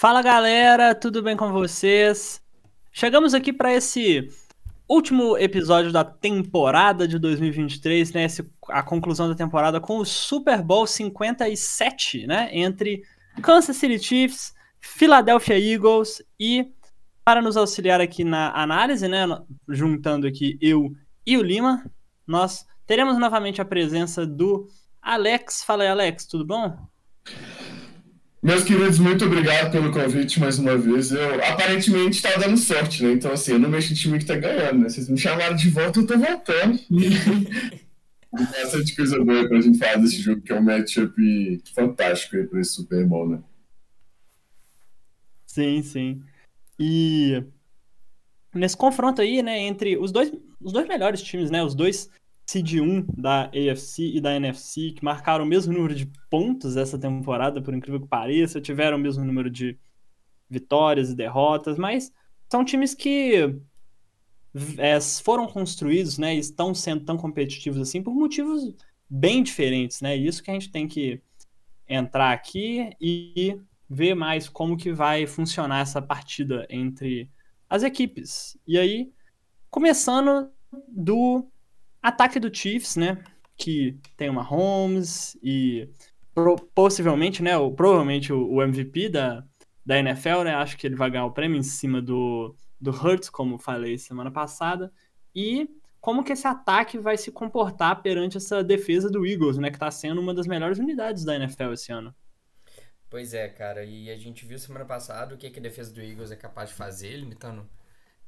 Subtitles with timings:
[0.00, 2.40] Fala galera, tudo bem com vocês?
[2.90, 4.30] Chegamos aqui para esse
[4.88, 8.24] último episódio da temporada de 2023, né?
[8.24, 12.48] Esse, a conclusão da temporada com o Super Bowl 57, né?
[12.50, 13.02] Entre
[13.42, 16.72] Kansas City Chiefs, Philadelphia Eagles e
[17.22, 19.26] para nos auxiliar aqui na análise, né?
[19.68, 20.94] Juntando aqui eu
[21.26, 21.84] e o Lima,
[22.26, 24.66] nós teremos novamente a presença do
[25.02, 25.62] Alex.
[25.62, 26.88] Fala aí, Alex, tudo bom?
[28.42, 31.12] Meus queridos, muito obrigado pelo convite mais uma vez.
[31.12, 33.12] Eu aparentemente tá dando sorte, né?
[33.12, 34.88] Então, assim, eu não mexo em time que tá ganhando, né?
[34.88, 36.78] Vocês me chamaram de volta, eu tô voltando.
[36.88, 42.46] Tem bastante coisa boa pra gente falar desse jogo, que é um matchup fantástico aí
[42.46, 43.42] pra esse Super Bowl, né?
[45.46, 46.22] Sim, sim.
[46.78, 47.44] E
[48.54, 52.08] nesse confronto aí, né, entre os dois, os dois melhores times, né, os dois
[52.50, 56.98] seed 1 da AFC e da NFC, que marcaram o mesmo número de pontos essa
[56.98, 59.78] temporada, por incrível que pareça, tiveram o mesmo número de
[60.48, 62.12] vitórias e derrotas, mas
[62.50, 63.54] são times que
[64.78, 68.74] é, foram construídos, né, estão sendo tão competitivos assim por motivos
[69.08, 70.16] bem diferentes, né?
[70.16, 71.22] Isso que a gente tem que
[71.88, 77.30] entrar aqui e ver mais como que vai funcionar essa partida entre
[77.68, 78.58] as equipes.
[78.66, 79.12] E aí,
[79.68, 80.50] começando
[80.88, 81.49] do
[82.02, 83.22] Ataque do Chiefs, né?
[83.56, 85.88] Que tem uma Holmes e
[86.74, 87.56] possivelmente, né?
[87.56, 89.44] O, provavelmente o, o, MVP da,
[89.84, 90.54] da NFL, né?
[90.54, 94.30] Acho que ele vai ganhar o prêmio em cima do, do Hurts, como falei semana
[94.30, 94.92] passada.
[95.34, 95.68] E
[96.00, 99.70] como que esse ataque vai se comportar perante essa defesa do Eagles, né?
[99.70, 102.14] Que está sendo uma das melhores unidades da NFL esse ano.
[103.10, 103.84] Pois é, cara.
[103.84, 106.70] E a gente viu semana passada o que, que a defesa do Eagles é capaz
[106.70, 107.68] de fazer, limitando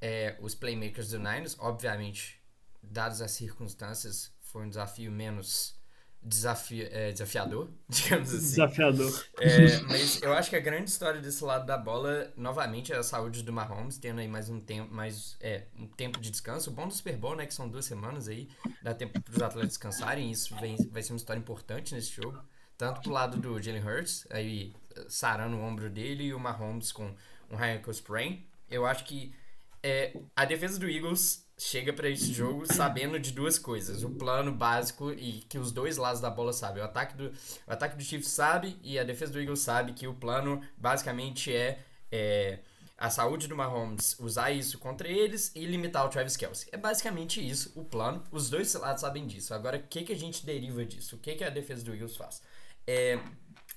[0.01, 1.57] é, os playmakers do Niners.
[1.59, 2.42] Obviamente,
[2.83, 5.81] dadas as circunstâncias, foi um desafio menos
[6.25, 8.51] desafi é, desafiador, digamos assim.
[8.51, 9.25] Desafiador.
[9.41, 13.03] É, mas eu acho que a grande história desse lado da bola, novamente, é a
[13.03, 16.71] saúde do Mahomes, tendo aí mais um tempo, mais, é, um tempo de descanso.
[16.71, 18.49] O bom do Super Bowl, né, que são duas semanas aí,
[18.83, 22.39] dá tempo para os atletas descansarem, isso vem, vai ser uma história importante nesse jogo.
[22.79, 24.73] Tanto pro lado do Jalen Hurts, aí
[25.09, 27.15] sarando o ombro dele, e o Mahomes com
[27.51, 28.47] um ankle sprain.
[28.71, 29.35] Eu acho que
[29.83, 34.53] é, a defesa do Eagles chega para esse jogo sabendo de duas coisas: o plano
[34.53, 36.83] básico e que os dois lados da bola sabem.
[36.83, 37.29] O ataque do,
[37.67, 41.55] o ataque do Chiefs sabe e a defesa do Eagles sabe que o plano basicamente
[41.55, 42.61] é, é
[42.97, 46.69] a saúde do Mahomes, usar isso contra eles e limitar o Travis Kelsey.
[46.71, 48.23] É basicamente isso o plano.
[48.31, 49.53] Os dois lados sabem disso.
[49.53, 51.17] Agora, o que, que a gente deriva disso?
[51.17, 52.41] O que, que a defesa do Eagles faz?
[52.87, 53.19] É,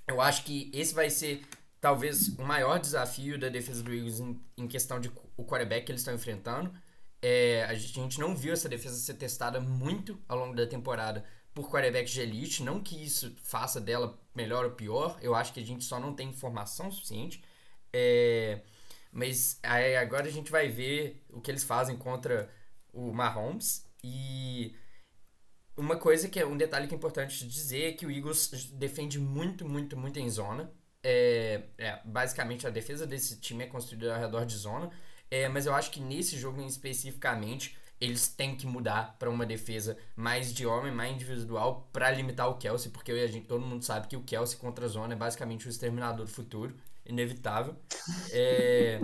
[0.07, 1.41] eu acho que esse vai ser
[1.81, 5.91] talvez o maior desafio da defesa do Eagles em, em questão de o quarterback que
[5.91, 6.73] eles estão enfrentando
[7.27, 11.25] é, a gente não viu essa defesa ser testada muito ao longo da temporada
[11.55, 12.61] por quarterbacks de elite.
[12.61, 16.13] Não que isso faça dela melhor ou pior, eu acho que a gente só não
[16.13, 17.43] tem informação suficiente.
[17.91, 18.61] É,
[19.11, 22.47] mas aí agora a gente vai ver o que eles fazem contra
[22.93, 23.87] o Mahomes.
[24.03, 24.75] E
[25.75, 29.17] uma coisa que é um detalhe que é importante dizer é que o Eagles defende
[29.19, 30.71] muito, muito, muito em zona.
[31.07, 34.89] É, é, basicamente a defesa desse time é construída ao redor de zona.
[35.29, 39.97] É, mas eu acho que nesse jogo especificamente eles têm que mudar para uma defesa
[40.15, 44.07] mais de homem, mais individual, para limitar o Kelsey, porque a gente, todo mundo sabe
[44.07, 47.75] que o Kelsey contra a zona é basicamente o exterminador do futuro, inevitável.
[48.31, 48.99] É,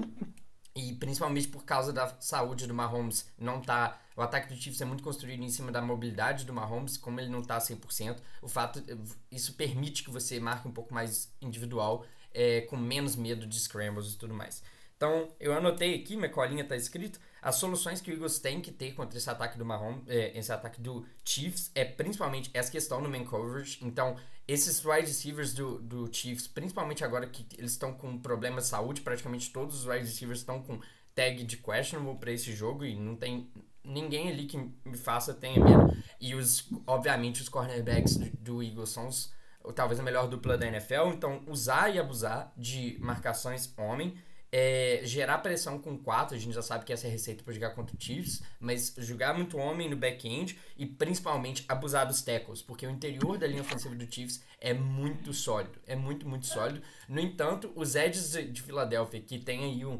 [0.75, 3.99] e principalmente por causa da saúde do Mahomes, não tá.
[4.15, 7.29] O ataque do Chiefs é muito construído em cima da mobilidade do Mahomes, como ele
[7.29, 8.83] não tá 100%, o fato
[9.31, 14.13] isso permite que você marque um pouco mais individual, é, com menos medo de scrambles
[14.13, 14.63] e tudo mais.
[14.95, 18.71] Então, eu anotei aqui, minha colinha tá escrito, as soluções que o Eagles tem que
[18.71, 23.01] ter contra esse ataque do Mahomes, é, esse ataque do Chiefs, é principalmente essa questão
[23.01, 23.79] no main coverage.
[23.81, 24.15] Então,
[24.51, 29.01] esses wide receivers do, do Chiefs, principalmente agora que eles estão com problemas de saúde,
[29.01, 30.79] praticamente todos os wide receivers estão com
[31.15, 33.49] tag de questionable para esse jogo e não tem
[33.83, 35.95] ninguém ali que me faça tenha medo.
[36.19, 39.33] E os, obviamente, os cornerbacks do, do Eagles são os,
[39.73, 44.15] talvez a melhor dupla da NFL, então usar e abusar de marcações homem
[44.51, 47.53] é, gerar pressão com 4, a gente já sabe que essa é a receita para
[47.53, 52.61] jogar contra o Chiefs, mas jogar muito homem no back-end e principalmente abusar dos tackles,
[52.61, 56.81] porque o interior da linha ofensiva do Chiefs é muito sólido, é muito, muito sólido.
[57.07, 59.99] No entanto, os edges de Filadélfia, que tem aí um,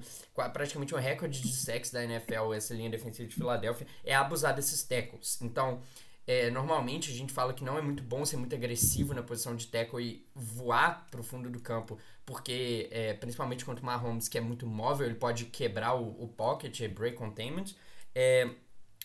[0.51, 4.83] praticamente um recorde de sacks da NFL, essa linha defensiva de Filadélfia, é abusar desses
[4.83, 5.41] tackles.
[5.41, 5.81] Então,
[6.31, 9.53] é, normalmente a gente fala que não é muito bom ser muito agressivo na posição
[9.53, 14.29] de tackle e voar para o fundo do campo, porque é, principalmente contra o Mahomes,
[14.29, 17.75] que é muito móvel, ele pode quebrar o, o pocket, é break containment.
[18.15, 18.49] É,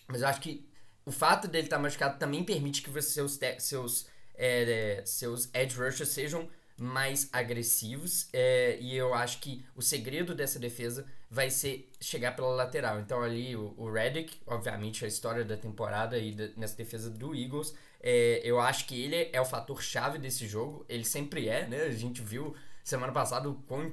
[0.06, 0.68] mas eu acho que
[1.04, 4.06] o fato dele estar tá machucado também permite que você, seus, seus,
[4.36, 8.28] é, seus edge rushers sejam mais agressivos.
[8.32, 13.00] É, e eu acho que o segredo dessa defesa vai ser chegar pela lateral.
[13.00, 17.74] Então ali o, o Redick, obviamente a história da temporada e nessa defesa do Eagles,
[18.00, 20.84] é, eu acho que ele é o fator chave desse jogo.
[20.88, 21.82] Ele sempre é, né?
[21.82, 23.92] A gente viu semana passada o quão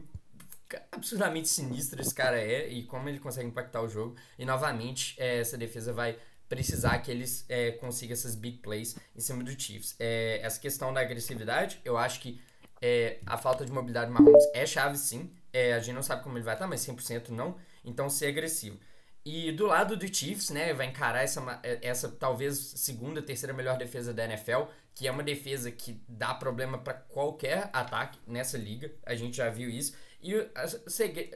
[0.92, 4.16] absurdamente sinistro esse cara é e como ele consegue impactar o jogo.
[4.38, 9.20] E novamente, é, essa defesa vai precisar que eles é, consigam essas big plays em
[9.20, 9.96] cima do Chiefs.
[10.00, 12.40] É, essa questão da agressividade, eu acho que
[12.82, 15.32] é, a falta de mobilidade do Mahomes é chave sim.
[15.54, 17.56] É, a gente não sabe como ele vai estar, mas 100% não.
[17.86, 18.80] Então, ser agressivo.
[19.26, 24.14] E do lado do Chiefs, né, vai encarar essa, essa talvez segunda, terceira melhor defesa
[24.14, 24.64] da NFL,
[24.94, 28.92] que é uma defesa que dá problema para qualquer ataque nessa liga.
[29.06, 29.96] A gente já viu isso.
[30.22, 30.34] E,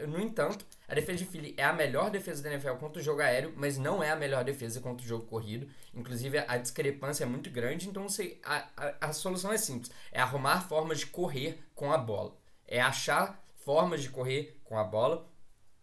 [0.08, 3.22] no entanto, a defesa de Philly é a melhor defesa da NFL contra o jogo
[3.22, 5.68] aéreo, mas não é a melhor defesa contra o jogo corrido.
[5.94, 8.06] Inclusive, a discrepância é muito grande, então
[8.44, 12.34] a, a, a solução é simples: é arrumar formas de correr com a bola.
[12.66, 15.28] É achar formas de correr com a bola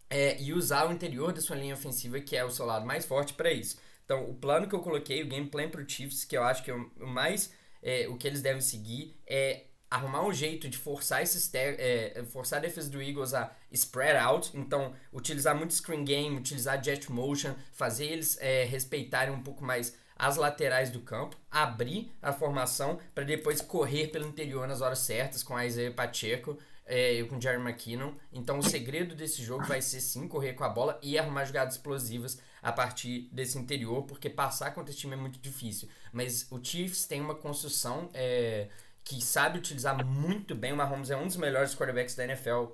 [0.08, 3.04] é, e usar o interior da sua linha ofensiva, que é o seu lado mais
[3.04, 3.76] forte, para isso.
[4.06, 6.64] Então, o plano que eu coloquei, o game plan para o Chiefs, que eu acho
[6.64, 7.52] que é o mais.
[7.82, 12.58] É, o que eles devem seguir é arrumar um jeito de forçar esses é, forçar
[12.58, 17.54] a defesa do Eagles a spread out, então utilizar muito screen game, utilizar jet motion,
[17.72, 23.24] fazer eles é, respeitarem um pouco mais as laterais do campo, abrir a formação para
[23.24, 27.60] depois correr pelo interior nas horas certas com a Isaiah Pacheco é, com o Jerry
[27.60, 28.12] McKinnon.
[28.32, 31.74] Então o segredo desse jogo vai ser sim correr com a bola e arrumar jogadas
[31.74, 35.88] explosivas a partir desse interior, porque passar contra esse time é muito difícil.
[36.12, 38.68] Mas o Chiefs tem uma construção é,
[39.02, 40.72] que sabe utilizar muito bem.
[40.72, 42.66] O Mahomes é um dos melhores quarterbacks da NFL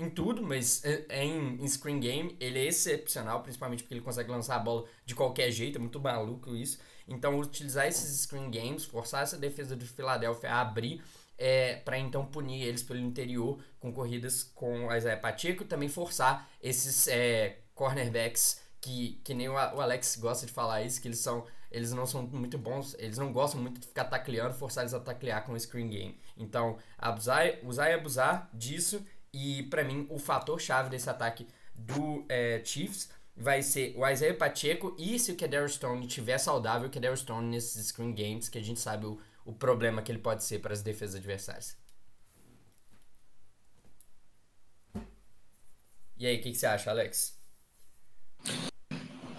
[0.00, 4.00] em tudo, mas é, é em, em, screen game ele é excepcional, principalmente porque ele
[4.00, 6.78] consegue lançar a bola de qualquer jeito, é muito maluco isso.
[7.06, 11.02] Então, utilizar esses screen games, forçar essa defesa do Philadelphia a abrir,
[11.40, 17.08] é, para então punir eles pelo interior com corridas com Isaiah Pacheco, também forçar esses
[17.08, 21.92] é, cornerbacks que, que nem o Alex gosta de falar isso, que eles são eles
[21.92, 25.44] não são muito bons, eles não gostam muito de ficar tacleando, forçar eles a taclear
[25.44, 26.20] com o screen game.
[26.36, 32.24] Então, abusar, usar e abusar disso, e para mim o fator chave desse ataque do
[32.28, 36.90] é, Chiefs vai ser o Isaiah Pacheco e se o Kedar Stone estiver saudável, o
[36.90, 40.44] Kedar Stone nesses screen games, que a gente sabe o, o problema que ele pode
[40.44, 41.76] ser para as defesas adversárias.
[46.18, 47.34] E aí, o que, que você acha, Alex?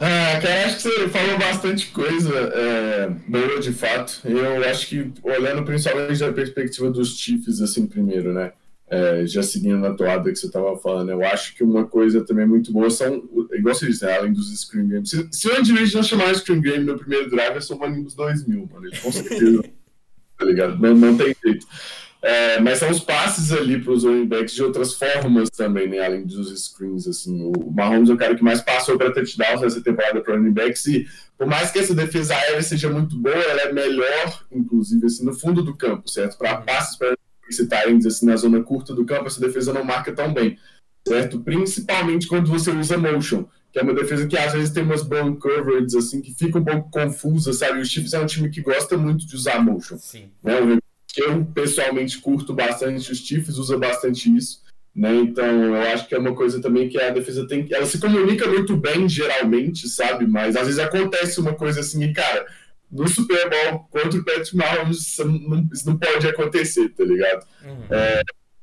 [0.03, 4.19] Ah, cara, acho que você falou bastante coisa é, boa de fato.
[4.25, 8.51] Eu acho que, olhando principalmente da perspectiva dos Chiefs, assim, primeiro, né?
[8.89, 12.47] É, já seguindo na toada que você estava falando, eu acho que uma coisa também
[12.47, 15.11] muito boa são, igual você disse, né, além dos screen games.
[15.11, 18.03] Se, se o Andy Reid não chamar screen game no primeiro drive, é só o
[18.03, 18.87] dos 2000, mano.
[18.87, 19.63] Ele com certeza,
[20.41, 20.79] tá ligado?
[20.79, 21.67] Não, não tem jeito.
[22.23, 25.99] É, mas são os passes ali para os running backs de outras formas também, né?
[26.05, 27.51] Além dos screens, assim.
[27.55, 30.85] O Mahomes é o cara que mais passou para touchdowns nessa temporada para running backs
[30.85, 31.07] e
[31.37, 35.33] por mais que essa defesa aérea seja muito boa, ela é melhor, inclusive, assim, no
[35.33, 36.37] fundo do campo, certo?
[36.37, 40.31] Para passes para ends, assim, na zona curta do campo, essa defesa não marca tão
[40.31, 40.57] bem,
[41.07, 41.39] certo?
[41.39, 45.37] Principalmente quando você usa motion, que é uma defesa que às vezes tem umas bone
[45.37, 47.79] coverage, assim, que fica um pouco confusa, sabe?
[47.79, 49.97] O Chiefs é um time que gosta muito de usar motion.
[49.97, 50.29] Sim.
[50.43, 50.53] Né?
[51.15, 54.61] Eu, pessoalmente, curto bastante os Chiefs, usa bastante isso.
[54.93, 55.15] Né?
[55.15, 58.45] Então, eu acho que é uma coisa também que a defesa tem Ela se comunica
[58.47, 60.27] muito bem, geralmente, sabe?
[60.27, 62.45] Mas às vezes acontece uma coisa assim, e, cara,
[62.91, 67.45] no Super Bowl contra o Patrick Mahomes, isso não, isso não pode acontecer, tá ligado?
[67.63, 67.85] Uhum.
[67.89, 68.21] É,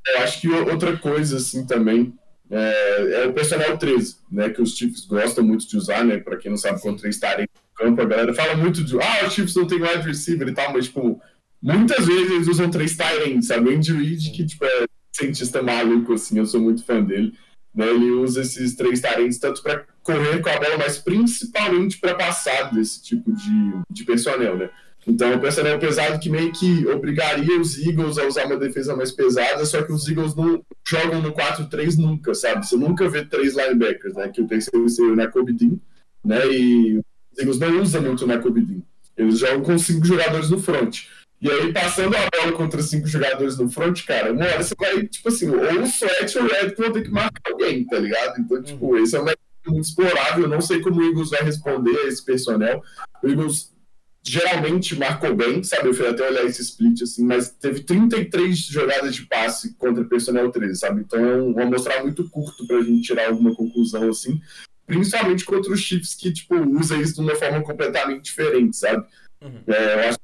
[0.09, 2.15] eu acho que outra coisa, assim, também,
[2.51, 4.51] é, é, o personal 13, né?
[4.51, 6.19] Que os Chiefs gostam muito de usar, né?
[6.19, 9.33] Para quem não sabe, contra estarem no campo, a galera fala muito de, ah, os
[9.33, 11.21] Chiefs não tem wide receiver e tal, mas, tipo
[11.63, 13.69] muitas vezes eles usam três Tyrants, sabe?
[13.69, 17.35] O Andy Reid, que tipo, é cientista maluco, assim, eu sou muito fã dele.
[17.75, 17.87] Né?
[17.89, 22.73] Ele usa esses três Tyrants tanto para correr com a bola, mas principalmente para passar
[22.73, 24.71] desse tipo de, de personnel, né?
[25.09, 29.11] Então, o personnel pesado que meio que obrigaria os Eagles a usar uma defesa mais
[29.11, 32.67] pesada, só que os Eagles não jogam no 4-3 nunca, sabe?
[32.67, 34.29] Você nunca vê três linebackers, né?
[34.29, 35.79] Que o terceiro seria o Nakobe Dean,
[36.23, 36.47] né?
[36.53, 36.99] E
[37.33, 38.83] os Eagles não usam muito o Nakobe Dean.
[39.17, 41.07] Eles jogam com cinco jogadores no front.
[41.41, 45.07] E aí, passando a bola contra cinco jogadores no front, cara, uma hora você vai,
[45.07, 48.41] tipo assim, ou o Sweat ou o Red vão ter que marcar alguém, tá ligado?
[48.41, 49.03] Então, tipo, uhum.
[49.03, 49.25] esse é um
[49.67, 50.45] muito explorável.
[50.45, 52.83] Eu não sei como o Eagles vai responder a esse personnel.
[53.23, 53.73] O Eagles
[54.23, 55.89] geralmente marcou bem, sabe?
[55.89, 60.09] Eu fui até olhar esse split, assim, mas teve 33 jogadas de passe contra o
[60.09, 61.01] personnel 13, sabe?
[61.01, 64.41] Então é um, um amostrar muito curto pra gente tirar alguma conclusão, assim.
[64.87, 69.07] Principalmente contra os Chiefs que, tipo, usa isso de uma forma completamente diferente, sabe?
[69.41, 69.63] Uhum.
[69.67, 70.19] É, eu acho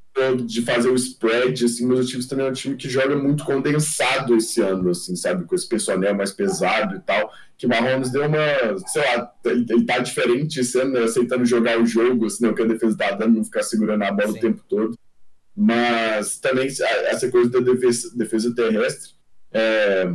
[0.47, 3.44] de fazer o spread, assim, mas o Chiefs também é um time que joga muito
[3.44, 5.44] condensado esse ano, assim, sabe?
[5.44, 7.33] Com esse personel mais pesado e tal.
[7.59, 11.02] Que o Mahomes deu uma, sei lá, ele, ele tá diferente esse ano, né?
[11.02, 12.50] aceitando jogar o jogo, assim, né?
[12.50, 14.38] o que a defesa tá dando, não ficar segurando a bola Sim.
[14.38, 14.99] o tempo todo.
[15.56, 19.14] Mas também essa coisa da defesa, defesa terrestre
[19.54, 20.12] é,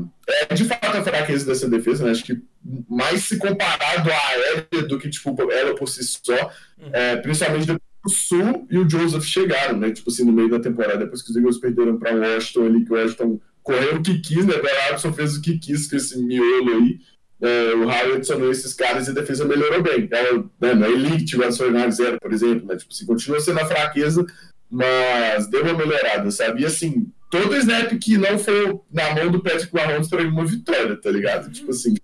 [0.50, 2.12] é, de fato a fraqueza dessa defesa, né?
[2.12, 2.44] Acho que
[2.90, 6.90] mais se comparado à aérea do que tipo, ela por si só, uhum.
[6.92, 9.92] é, principalmente depois o Sul e o Joseph chegaram, né?
[9.92, 12.94] Tipo assim, no meio da temporada, depois que os Eagles perderam para Washington ali, que
[12.94, 14.56] o Washington correu o que quis, né?
[14.56, 17.00] O Robson fez o que quis com esse miolo aí.
[17.42, 20.10] É, o Howard adicionou esses caras e a defesa melhorou bem.
[20.12, 22.76] Ela, né, não é elite, o Fortnite zero, por exemplo, né?
[22.76, 24.26] Tipo assim, continua sendo a fraqueza,
[24.70, 26.64] mas deu uma melhorada, sabe?
[26.64, 30.96] E assim, todo snap que não for na mão do Patrick Mahomes para uma vitória,
[30.98, 31.52] tá ligado?
[31.52, 31.96] Tipo assim.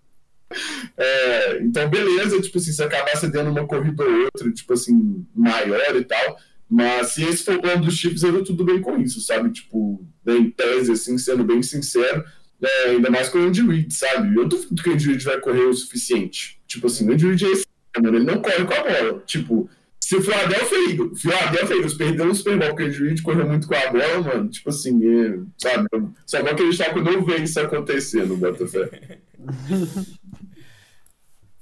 [0.97, 5.95] É, então, beleza, tipo assim, se acabar cedendo uma corrida ou outra, tipo assim, maior
[5.95, 6.37] e tal.
[6.69, 9.51] Mas se esse for o plano dos Chiefs, eu tudo bem com isso, sabe?
[9.51, 12.23] Tipo, em tese, assim, sendo bem sincero,
[12.61, 14.35] é, ainda mais com o Andy Reid, sabe?
[14.35, 16.59] Eu duvido que o Andy Reid vai correr o suficiente.
[16.67, 17.65] Tipo assim, o Andy Reid é esse,
[18.01, 19.23] mano, ele não corre com a bola.
[19.25, 23.47] Tipo, se o Philadelphia Eagles, Philadelphia Eagles perdeu o Super Bowl porque o Reid correu
[23.47, 25.87] muito com a bola, mano, tipo assim, é, sabe?
[26.25, 29.19] Só vou acreditar quando eu ver isso acontecer no Botafé.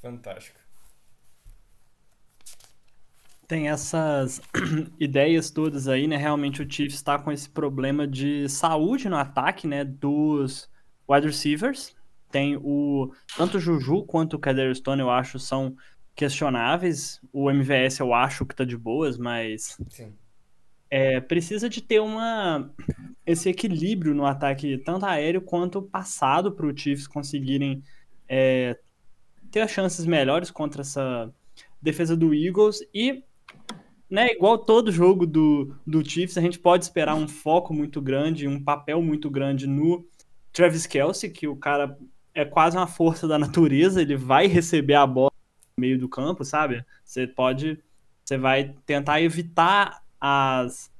[0.04, 0.60] Fantástico.
[3.48, 4.42] Tem essas
[5.00, 6.18] ideias todas aí, né?
[6.18, 9.86] Realmente o Chiefs está com esse problema de saúde no ataque, né?
[9.86, 10.70] Dos
[11.10, 11.96] wide receivers.
[12.30, 13.14] Tem o.
[13.38, 15.74] Tanto o Juju quanto o Kader Stone, eu acho, são
[16.14, 17.22] questionáveis.
[17.32, 19.78] O MVS eu acho que tá de boas, mas.
[19.88, 20.14] Sim.
[20.90, 22.70] É, precisa de ter uma
[23.26, 27.82] esse equilíbrio no ataque, tanto aéreo quanto passado, para o Chiefs conseguirem
[28.28, 28.78] é,
[29.54, 31.32] ter as chances melhores contra essa
[31.80, 32.80] defesa do Eagles.
[32.92, 33.24] E,
[34.10, 38.48] né, igual todo jogo do, do Chiefs, a gente pode esperar um foco muito grande,
[38.48, 40.04] um papel muito grande no
[40.52, 41.96] Travis Kelsey, que o cara
[42.34, 45.32] é quase uma força da natureza, ele vai receber a bola
[45.80, 46.84] meio do campo, sabe?
[47.06, 47.80] Você pode.
[48.26, 50.92] Você vai tentar evitar as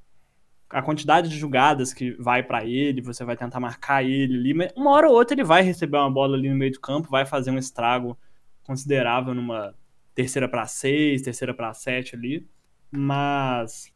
[0.70, 4.72] a quantidade de jogadas que vai para ele, você vai tentar marcar ele ali, mas
[4.76, 7.28] uma hora ou outra ele vai receber uma bola ali no meio do campo, vai
[7.28, 8.18] fazer um estrago
[8.64, 9.76] considerável numa
[10.16, 12.48] terceira para seis, terceira para sete ali,
[12.92, 13.94] mas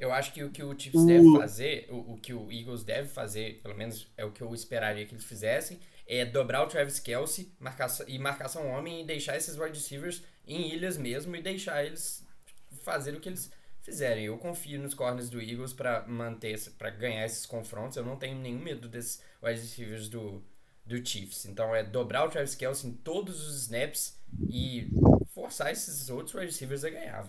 [0.00, 1.06] eu acho que o que o Chiefs o...
[1.06, 4.52] deve fazer, o, o, que o Eagles deve fazer, pelo menos é o que eu
[4.54, 9.36] esperaria que eles fizessem, é dobrar o Travis Kelsey marcação, e marcação homem e deixar
[9.36, 12.26] esses wide receivers em ilhas mesmo e deixar eles
[12.82, 14.24] fazer o que eles fizerem.
[14.24, 17.96] Eu confio nos corners do Eagles para manter, para ganhar esses confrontos.
[17.96, 20.42] Eu não tenho nenhum medo desses wide receivers do,
[20.90, 21.46] do Chiefs.
[21.46, 24.14] Então é dobrar o Travis Kelsey em todos os snaps
[24.48, 24.88] e
[25.32, 27.24] forçar esses outros wide receivers a ganhar.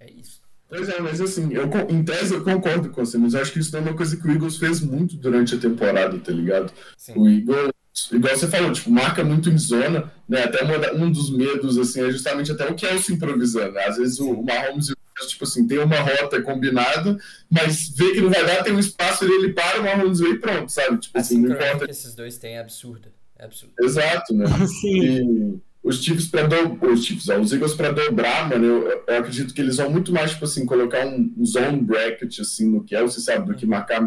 [0.00, 0.40] É isso.
[0.68, 3.60] Pois é, mas assim, eu, em tese eu concordo com você, mas eu acho que
[3.60, 6.72] isso não é uma coisa que o Eagles fez muito durante a temporada, tá ligado?
[6.96, 7.14] Sim.
[7.16, 7.70] O Eagles
[8.12, 10.42] igual você falou, tipo, marca muito em zona, né?
[10.42, 13.78] Até uma, um dos medos, assim, é justamente até o se improvisando.
[13.78, 14.92] Às vezes o, o Mahomes,
[15.28, 17.16] tipo assim, tem uma rota combinada,
[17.50, 20.30] mas vê que não vai dar, tem um espaço ali, ele para, o Mahomes vê
[20.30, 20.98] e pronto, sabe?
[20.98, 21.84] Tipo assim, não importa.
[21.86, 23.12] que esses dois têm é absurda.
[23.38, 23.74] É absurdo.
[23.80, 24.46] Exato, né?
[24.80, 25.00] Sim.
[25.02, 29.18] E os Chiefs para dobrar, os Chiefs, ó, os Eagles para dobrar, mano, eu, eu,
[29.18, 32.82] acredito que eles vão muito mais, tipo assim, colocar um, um zone bracket, assim, no
[32.82, 34.02] que é, você sabe, do que marcar,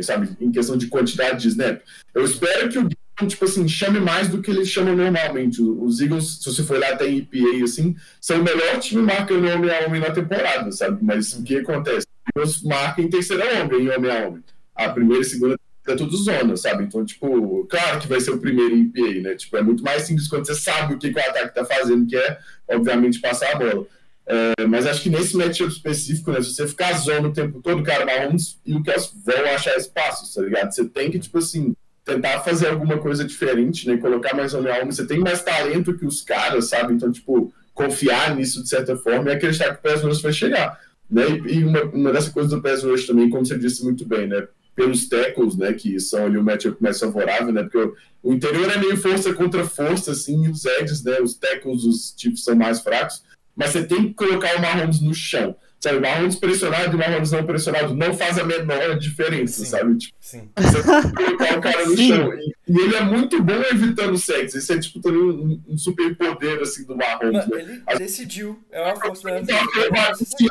[0.00, 1.80] sabe, em questão de quantidade de snap.
[2.14, 2.88] Eu espero que o
[3.26, 5.62] tipo assim, chame mais do que eles chamam normalmente.
[5.62, 9.70] Os Eagles, se você for lá até EPA, assim, são o melhor time marcando homem
[9.70, 10.98] a homem na temporada, sabe?
[11.02, 12.06] Mas o que acontece?
[12.36, 14.44] Os marcam em terceira homem, em homem a homem.
[14.74, 15.56] A primeira e segunda
[15.86, 16.84] é tudo zona, sabe?
[16.84, 19.34] Então, tipo, claro que vai ser o primeiro em EPA, né?
[19.36, 22.06] Tipo, é muito mais simples quando você sabe o que, que o ataque tá fazendo,
[22.06, 22.38] que é,
[22.70, 23.86] obviamente, passar a bola.
[24.26, 26.40] É, mas acho que nesse matchup específico, né?
[26.40, 30.32] Se você ficar zona o tempo todo, cara, Mahomes e o Kelsey vão achar espaços,
[30.32, 30.72] tá ligado?
[30.72, 33.96] Você tem que, tipo assim, tentar fazer alguma coisa diferente, né?
[33.96, 34.86] Colocar mais a homem.
[34.86, 36.92] Você tem mais talento que os caras, sabe?
[36.92, 40.78] Então, tipo, confiar nisso de certa forma e acreditar que o Pass Rush vai chegar.
[41.10, 41.22] Né?
[41.46, 44.46] E uma, uma dessas coisas do Pass Rush também, como você disse muito bem, né?
[44.76, 45.72] Pelos tackles, né?
[45.72, 47.62] Que são ali o matchup mais favorável, né?
[47.62, 51.20] Porque o, o interior é meio força contra força, assim, e os edges, né?
[51.20, 53.22] Os tackles, os tipos são mais fracos.
[53.56, 55.56] Mas você tem que colocar o Mahomes no chão.
[55.84, 59.98] Sabe, Mahomes pressionado e Mahomes não pressionado não faz a menor diferença, sim, sabe?
[59.98, 60.50] Tipo, sim.
[60.56, 62.08] Você colocar o cara no sim.
[62.08, 62.32] chão.
[62.32, 64.56] E, e, ele é muito bom evitando sexo.
[64.56, 66.96] Isso é tipo também um, um super poder assim do.
[66.96, 67.46] Mano, né?
[67.86, 68.64] Ele decidiu.
[68.72, 69.56] É uma força da então,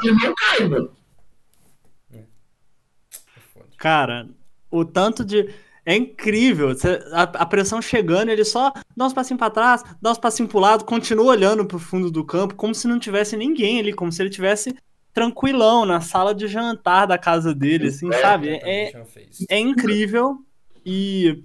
[0.03, 0.91] ele não cai, mano.
[2.13, 2.19] É.
[3.79, 4.29] Cara,
[4.69, 5.49] o tanto de.
[5.83, 6.77] É incrível.
[7.11, 10.59] A, a, pressão chegando, ele só dá uns passinhos pra trás, dá uns passinhos pro
[10.59, 14.21] lado, continua olhando pro fundo do campo, como se não tivesse ninguém ali, como se
[14.21, 14.75] ele tivesse
[15.13, 18.49] tranquilão na sala de jantar da casa dele, assim, sabe?
[18.49, 18.91] É,
[19.49, 20.39] é incrível
[20.85, 21.43] e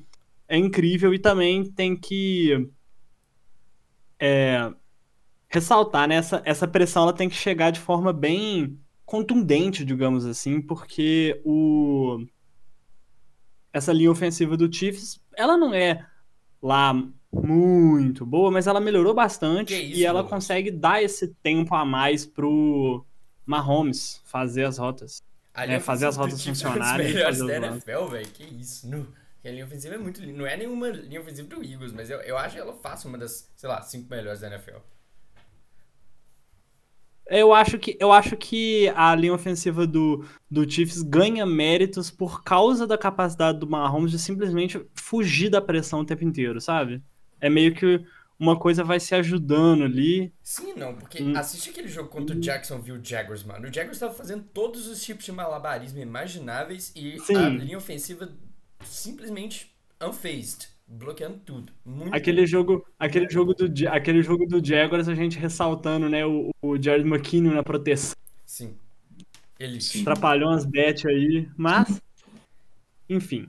[0.49, 2.69] é incrível e também tem que
[4.19, 4.73] é,
[5.49, 6.17] ressaltar, né?
[6.17, 12.25] Essa, essa pressão ela tem que chegar de forma bem contundente, digamos assim, porque o
[13.73, 16.07] essa linha ofensiva do Chiefs, ela não é
[16.61, 16.95] lá
[17.33, 22.27] muito boa, mas ela melhorou bastante isso, e ela consegue dar esse tempo a mais
[22.27, 23.05] pro
[23.49, 25.23] Mahomes fazer as rotas.
[25.55, 27.09] É, fazer as rotas funcionarem.
[27.15, 28.87] Melhores da NFL, velho, que isso.
[28.87, 29.09] No...
[29.43, 30.39] a linha ofensiva é muito linda.
[30.39, 33.51] Não é nenhuma linha ofensiva do Eagles, mas eu, eu acho ela fácil, uma das,
[33.57, 34.77] sei lá, cinco melhores da NFL.
[37.27, 42.43] Eu acho que, eu acho que a linha ofensiva do, do Chiefs ganha méritos por
[42.43, 47.03] causa da capacidade do Mahomes de simplesmente fugir da pressão o tempo inteiro, sabe?
[47.41, 48.05] É meio que
[48.39, 50.33] uma coisa vai se ajudando ali.
[50.43, 51.37] Sim, não, porque hum.
[51.37, 53.69] assiste aquele jogo contra o Jacksonville Jaguars, mano.
[53.69, 57.37] O Jaguars tava fazendo todos os tipos de malabarismo imagináveis e Sim.
[57.37, 58.31] a linha ofensiva
[58.85, 61.73] simplesmente unfazed bloqueando tudo.
[61.85, 66.51] Muito aquele jogo, aquele jogo do aquele jogo do Jaguars a gente ressaltando, né, o,
[66.63, 68.17] o Jared McKinnon na proteção.
[68.47, 68.75] Sim.
[69.59, 72.01] Ele atrapalhou umas bet aí, mas
[73.09, 73.49] enfim.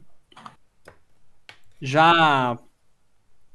[1.81, 2.57] Já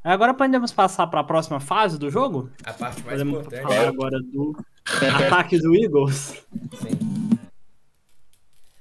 [0.04, 2.50] Agora podemos passar para a próxima fase do jogo?
[2.62, 3.62] A parte mais podemos importante.
[3.62, 4.54] falar agora do
[5.24, 6.44] ataque do Eagles.
[6.74, 7.38] Sim.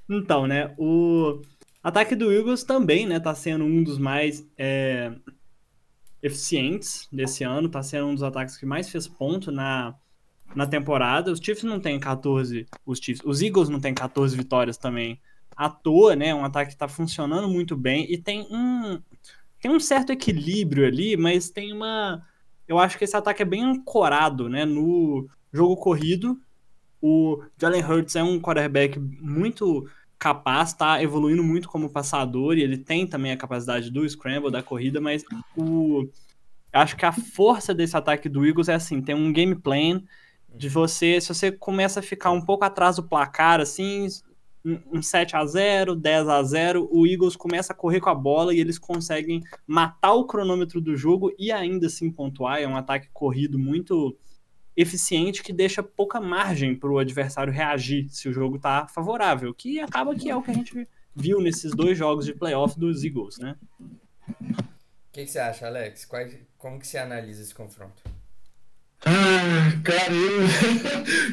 [0.06, 1.40] Então, né, o
[1.82, 5.12] Ataque do Eagles também, né, tá sendo um dos mais é,
[6.22, 9.94] eficientes desse ano, tá sendo um dos ataques que mais fez ponto na,
[10.54, 11.30] na temporada.
[11.30, 15.20] Os Chiefs não tem 14, os Chiefs, os Eagles não tem 14 vitórias também
[15.56, 16.34] à toa, né?
[16.34, 19.00] Um ataque que tá funcionando muito bem e tem um
[19.64, 22.22] tem um certo equilíbrio ali, mas tem uma
[22.68, 26.38] eu acho que esse ataque é bem ancorado, né, no jogo corrido.
[27.00, 32.76] O Jalen Hurts é um quarterback muito capaz, tá evoluindo muito como passador e ele
[32.76, 35.24] tem também a capacidade do scramble, da corrida, mas
[35.56, 36.10] o
[36.70, 40.02] acho que a força desse ataque do Eagles é assim, tem um game plan
[40.54, 44.08] de você, se você começa a ficar um pouco atrás do placar, assim,
[44.64, 48.54] um 7 a 0 10 a 0 o Eagles começa a correr com a bola
[48.54, 52.60] e eles conseguem matar o cronômetro do jogo e ainda assim pontuar.
[52.60, 54.16] É um ataque corrido muito
[54.76, 59.78] eficiente que deixa pouca margem para o adversário reagir se o jogo está favorável, que
[59.78, 63.38] acaba que é o que a gente viu nesses dois jogos de playoff dos Eagles,
[63.38, 63.56] né?
[64.28, 66.04] O que, que, você acha, Alex?
[66.06, 66.26] Qual,
[66.58, 68.02] como que você analisa esse confronto?
[69.06, 70.40] Ah, cara, eu...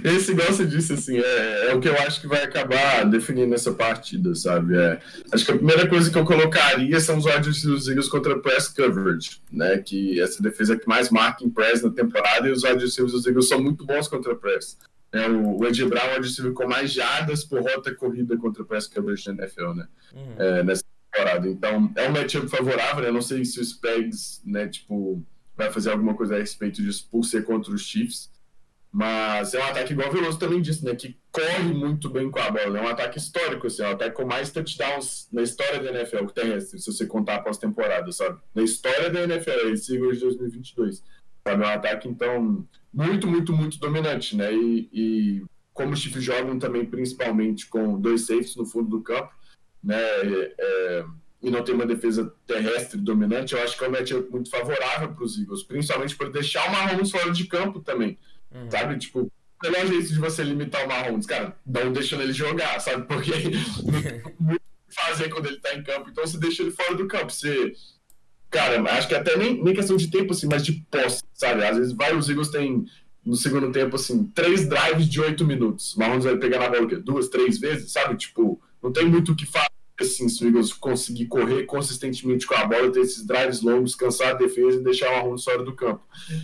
[0.12, 3.72] esse você disse, assim, é, é, o que eu acho que vai acabar definindo essa
[3.72, 4.76] partida, sabe?
[4.76, 5.00] É,
[5.32, 8.68] acho que a primeira coisa que eu colocaria são os wide dos Eagles contra press
[8.68, 9.78] coverage, né?
[9.78, 13.48] Que essa defesa que mais marca em press na temporada e os wide dos Eagles
[13.48, 14.78] são muito bons contra press.
[15.14, 18.66] É, o, o Ed Brown é o receiver com mais jardas por rota corrida contra
[18.66, 19.88] press coverage na NFL, né?
[20.14, 20.36] Uhum.
[20.38, 21.48] É, nessa temporada.
[21.48, 23.12] Então, é um matchup favorável, né?
[23.12, 25.24] Não sei se os Pegs, né, tipo
[25.62, 28.30] vai fazer alguma coisa a respeito disso por ser contra os Chiefs.
[28.91, 30.93] Mas é um ataque igual o Veloso também disse, né?
[30.93, 32.78] Que corre muito bem com a bola.
[32.78, 36.26] É um ataque histórico, assim, é um ataque com mais touchdowns na história da NFL
[36.26, 38.38] que tem, se você contar após temporada, sabe?
[38.54, 41.02] Na história da NFL, esse Eagles de 2022.
[41.47, 41.63] Sabe?
[41.63, 44.54] É um ataque, então, muito, muito, muito dominante, né?
[44.54, 49.34] E, e como os Chiefs jogam também, principalmente com dois safes no fundo do campo,
[49.82, 49.95] né?
[49.97, 51.06] É,
[51.41, 55.13] e não tem uma defesa terrestre dominante, eu acho que é um matchup muito favorável
[55.13, 58.17] para os Eagles, principalmente por deixar o Mahomes fora de campo também,
[58.54, 58.69] uhum.
[58.69, 58.97] sabe?
[58.99, 59.32] Tipo, o
[59.63, 63.08] melhor jeito de você limitar o Mahomes, cara, não deixando ele jogar, sabe?
[63.08, 63.32] Porque
[64.39, 64.56] não
[64.89, 67.73] fazer quando ele está em campo, então você deixa ele fora do campo, você...
[68.49, 71.63] Cara, acho que até nem, nem questão de tempo, assim, mas de posse, sabe?
[71.63, 72.86] Às vezes vários Eagles têm
[73.25, 75.95] no segundo tempo, assim, três drives de oito minutos.
[75.95, 78.17] O Mahomes vai pegar na bola duas, três vezes, sabe?
[78.17, 79.71] Tipo, não tem muito o que fazer
[80.02, 84.30] assim, se o Eagles conseguir correr consistentemente com a bola, ter esses drives longos, cansar
[84.30, 86.02] a defesa e deixar o Mahomes fora do campo.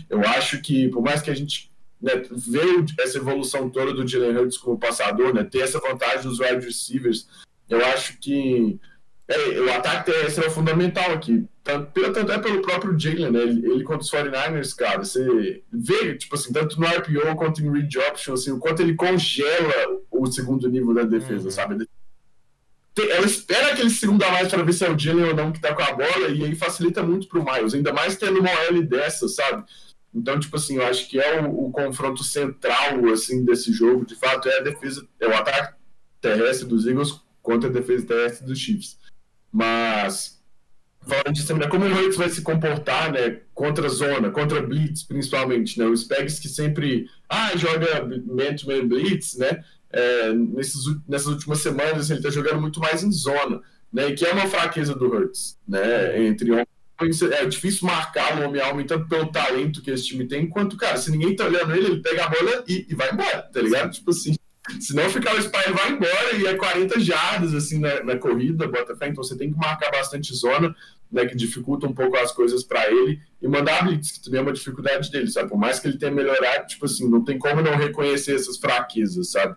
[0.09, 4.37] Eu acho que, por mais que a gente né, veja essa evolução toda do Jalen
[4.37, 7.27] Hurts como passador, né, ter essa vantagem dos wide receivers,
[7.69, 8.79] eu acho que
[9.27, 11.45] é, o ataque terrestre é fundamental aqui.
[11.63, 13.41] Tanto, tanto é pelo próprio Jalen, né?
[13.41, 17.69] Ele, ele contra os 49ers, cara, você vê, tipo assim, tanto no RPO quanto em
[17.69, 21.51] read option, assim, o quanto ele congela o segundo nível da defesa, uhum.
[21.51, 21.85] sabe?
[23.01, 25.59] Ela espera aquele segundo a mais para ver se é o Jalen ou não que
[25.59, 28.81] tá com a bola, e aí facilita muito pro Miles, ainda mais tendo uma L
[28.83, 29.63] dessa, sabe?
[30.13, 34.15] Então, tipo assim, eu acho que é o, o, confronto central, assim, desse jogo, de
[34.15, 35.75] fato, é a defesa, é o ataque
[36.19, 38.97] terrestre dos Eagles contra a defesa terrestre dos Chiefs.
[39.51, 40.41] Mas,
[41.01, 45.03] falando disso também, como o Hurts vai se comportar, né, contra a zona, contra Blitz,
[45.03, 51.59] principalmente, né, os Pegs que sempre, ah, joga man-to-man Blitz, né, é, nesses, nessas últimas
[51.59, 54.11] semanas ele está jogando muito mais em zona, né?
[54.11, 56.25] Que é uma fraqueza do Hurts, né?
[56.25, 56.51] Entre
[57.31, 60.75] é difícil marcar o homem a homem tanto pelo talento que esse time tem, quanto,
[60.75, 63.61] cara, se ninguém tá olhando ele, ele pega a bola e, e vai embora, tá
[63.61, 63.91] ligado?
[63.91, 64.35] Tipo assim,
[64.79, 68.67] se não ficar o Spy, vai embora e é 40 jardas, assim, na, na corrida,
[68.67, 70.75] bota fé, então você tem que marcar bastante zona,
[71.11, 74.43] né, que dificulta um pouco as coisas para ele, e mandar blitz, que também é
[74.43, 75.49] uma dificuldade dele, sabe?
[75.49, 79.31] Por mais que ele tenha melhorado, tipo assim, não tem como não reconhecer essas fraquezas,
[79.31, 79.55] sabe?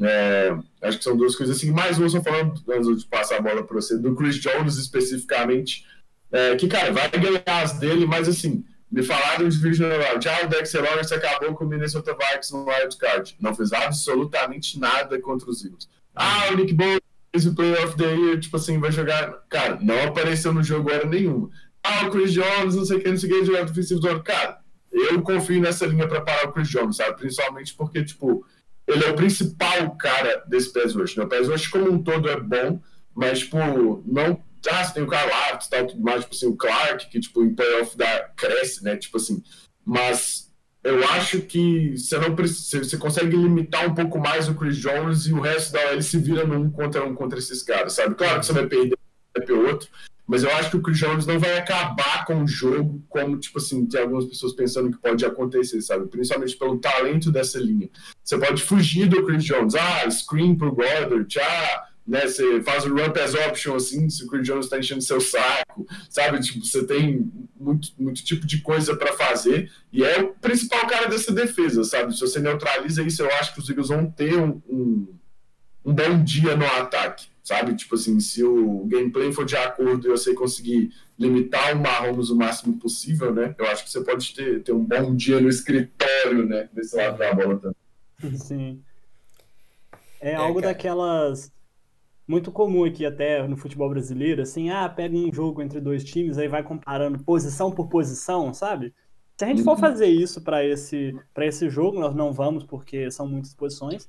[0.00, 1.70] É, acho que são duas coisas assim.
[1.70, 5.86] Mais uma, só falando, antes de passar a bola para você, do Chris Jones especificamente,
[6.30, 10.28] é, que, cara, vai ganhar as dele, mas assim, me falaram de Divisional Round.
[10.28, 13.36] Ah, o Dexter Lawrence acabou com o Minnesota Vikings no wild card.
[13.40, 15.88] Não fez absolutamente nada contra os Eagles.
[16.14, 17.00] Ah, o Nick Boyle
[17.34, 19.42] o Playoff Year, tipo assim, vai jogar.
[19.48, 21.50] Cara, não apareceu no jogo era nenhuma.
[21.82, 24.08] Ah, o Chris Jones, não sei o que, não sei o que, jogador defensivo do
[24.08, 24.22] ano.
[24.22, 24.58] Cara,
[24.92, 27.18] eu confio nessa linha para parar o Chris Jones, sabe?
[27.18, 28.46] Principalmente porque, tipo,
[28.86, 31.16] ele é o principal cara desse pass rush.
[31.16, 31.24] Né?
[31.24, 32.80] O pass rush como um todo é bom,
[33.14, 33.56] mas, tipo,
[34.06, 34.40] não
[34.70, 37.42] ah, você tem o Carl Arts, tal, tudo mais, tipo assim, o Clark, que, tipo,
[37.42, 39.42] em playoff dá, cresce, né, tipo assim,
[39.84, 40.51] mas
[40.84, 45.26] eu acho que você não precisa, você consegue limitar um pouco mais o Chris Jones
[45.26, 48.14] e o resto da OL se vira num contra um contra esses caras, sabe?
[48.14, 48.98] Claro que você vai perder
[49.34, 49.88] vai ter outro,
[50.26, 53.58] mas eu acho que o Chris Jones não vai acabar com o jogo como, tipo
[53.58, 56.06] assim, tem algumas pessoas pensando que pode acontecer, sabe?
[56.06, 57.88] Principalmente pelo talento dessa linha.
[58.22, 62.26] Você pode fugir do Chris Jones, ah, screen pro Goddard, ah, né?
[62.26, 65.86] Você faz o run pass option assim, se o Chris Jones está enchendo seu saco,
[66.10, 66.40] sabe?
[66.40, 71.08] Tipo, você tem muito, muito tipo de coisa para fazer e é o principal cara
[71.08, 72.14] dessa defesa, sabe?
[72.14, 75.14] Se você neutraliza isso, eu acho que os Eagles vão ter um, um,
[75.84, 77.74] um bom dia no ataque, sabe?
[77.76, 82.36] Tipo assim, se o gameplay for de acordo e você conseguir limitar o Mahomes o
[82.36, 83.54] máximo possível, né?
[83.56, 86.68] Eu acho que você pode ter, ter um bom dia no escritório, né?
[86.72, 88.38] Desse lado da bola também.
[88.38, 88.82] Sim.
[90.20, 90.72] É, é algo cara.
[90.72, 91.52] daquelas
[92.32, 96.38] muito comum aqui até no futebol brasileiro, assim, ah, pega um jogo entre dois times,
[96.38, 98.94] aí vai comparando posição por posição, sabe?
[99.36, 99.76] Se a gente for uhum.
[99.78, 104.08] fazer isso para esse, esse jogo, nós não vamos, porque são muitas posições.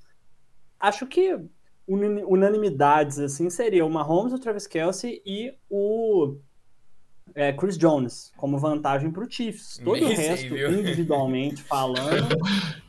[0.79, 1.37] Acho que
[1.85, 6.37] unanimidades, assim, seria o Mahomes, o Travis Kelsey e o
[7.35, 9.81] é, Chris Jones, como vantagem para o Chiefs.
[9.83, 12.37] Todo o resto, sei, individualmente falando,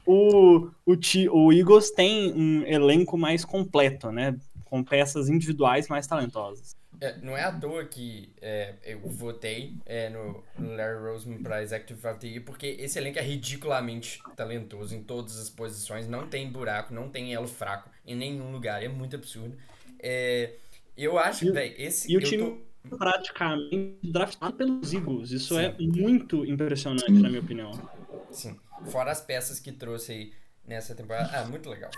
[0.07, 0.95] o, o,
[1.33, 4.37] o Eagles tem um elenco mais completo, né?
[4.75, 6.77] Com peças individuais mais talentosas.
[7.01, 11.63] É, não é à toa que é, eu votei é, no, no, Larry Roseman para
[11.63, 16.27] Executive of the Year, porque esse elenco é ridiculamente talentoso em todas as posições, não
[16.27, 19.57] tem buraco, não tem elo fraco em nenhum lugar, é muito absurdo.
[20.01, 20.55] É,
[20.97, 22.11] eu acho, velho, esse.
[22.11, 22.61] E o time
[22.91, 22.97] tô...
[22.97, 25.61] praticamente draftado pelos Eagles, isso Sim.
[25.61, 27.71] é muito impressionante, na minha opinião.
[28.33, 30.33] Sim, fora as peças que trouxe aí
[30.67, 31.31] nessa temporada.
[31.39, 31.91] Ah, muito legal.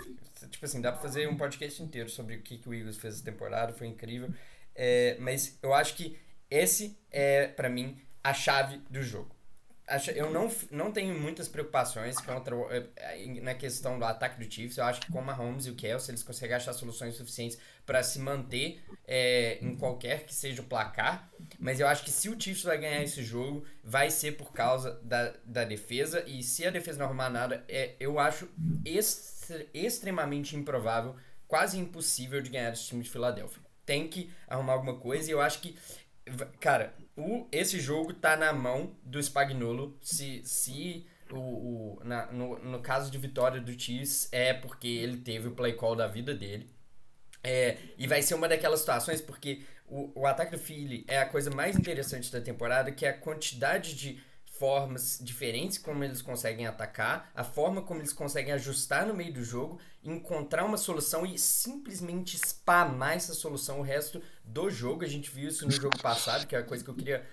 [0.49, 3.15] Tipo assim, dá pra fazer um podcast inteiro sobre o que, que o Eagles fez
[3.15, 4.29] essa temporada, foi incrível.
[4.75, 9.36] É, mas eu acho que esse é, para mim, a chave do jogo.
[10.13, 14.77] Eu não, não tenho muitas preocupações contra é, na questão do ataque do Chiefs.
[14.77, 18.03] Eu acho que com o Mahomes e o Kelsey, eles conseguem achar soluções suficientes para
[18.03, 21.29] se manter é, em qualquer que seja o placar.
[21.57, 24.99] Mas eu acho que se o Chiefs vai ganhar esse jogo, vai ser por causa
[25.03, 26.21] da, da defesa.
[26.27, 28.49] E se a defesa não arrumar nada, é, eu acho
[29.73, 31.15] extremamente improvável,
[31.47, 33.61] quase impossível de ganhar esse time de Filadélfia.
[33.85, 35.77] Tem que arrumar alguma coisa e eu acho que,
[36.59, 39.97] cara, o, esse jogo tá na mão do Spagnolo.
[40.01, 45.17] Se, se o, o, na, no, no caso de vitória do Chiefs, é porque ele
[45.17, 46.69] teve o play call da vida dele.
[47.43, 51.25] É, e vai ser uma daquelas situações porque o, o ataque do Philly é a
[51.25, 54.21] coisa mais interessante da temporada, que é a quantidade de
[54.57, 59.43] formas diferentes como eles conseguem atacar, a forma como eles conseguem ajustar no meio do
[59.43, 65.03] jogo, encontrar uma solução e simplesmente spamar essa solução o resto do jogo.
[65.03, 67.23] A gente viu isso no jogo passado, que é a coisa que eu queria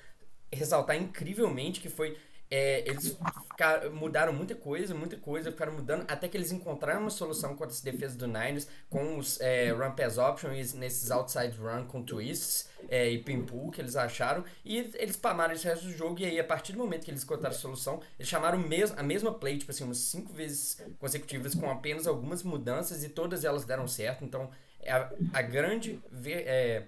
[0.53, 2.17] ressaltar incrivelmente, que foi
[2.51, 3.17] é, eles
[3.51, 7.75] ficaram, mudaram muita coisa, muita coisa, ficaram mudando, até que eles encontraram uma solução contra
[7.75, 12.69] essa defesa do Niners com os é, run pass options nesses outside run com twists
[12.89, 16.25] é, e pin pull que eles acharam, e eles spamaram esse resto do jogo, e
[16.25, 19.33] aí a partir do momento que eles encontraram a solução, eles chamaram mes a mesma
[19.33, 23.89] play, tipo assim, umas cinco vezes consecutivas com apenas algumas mudanças, e todas elas deram
[23.89, 26.01] certo, então é a, a grande...
[26.27, 26.85] É,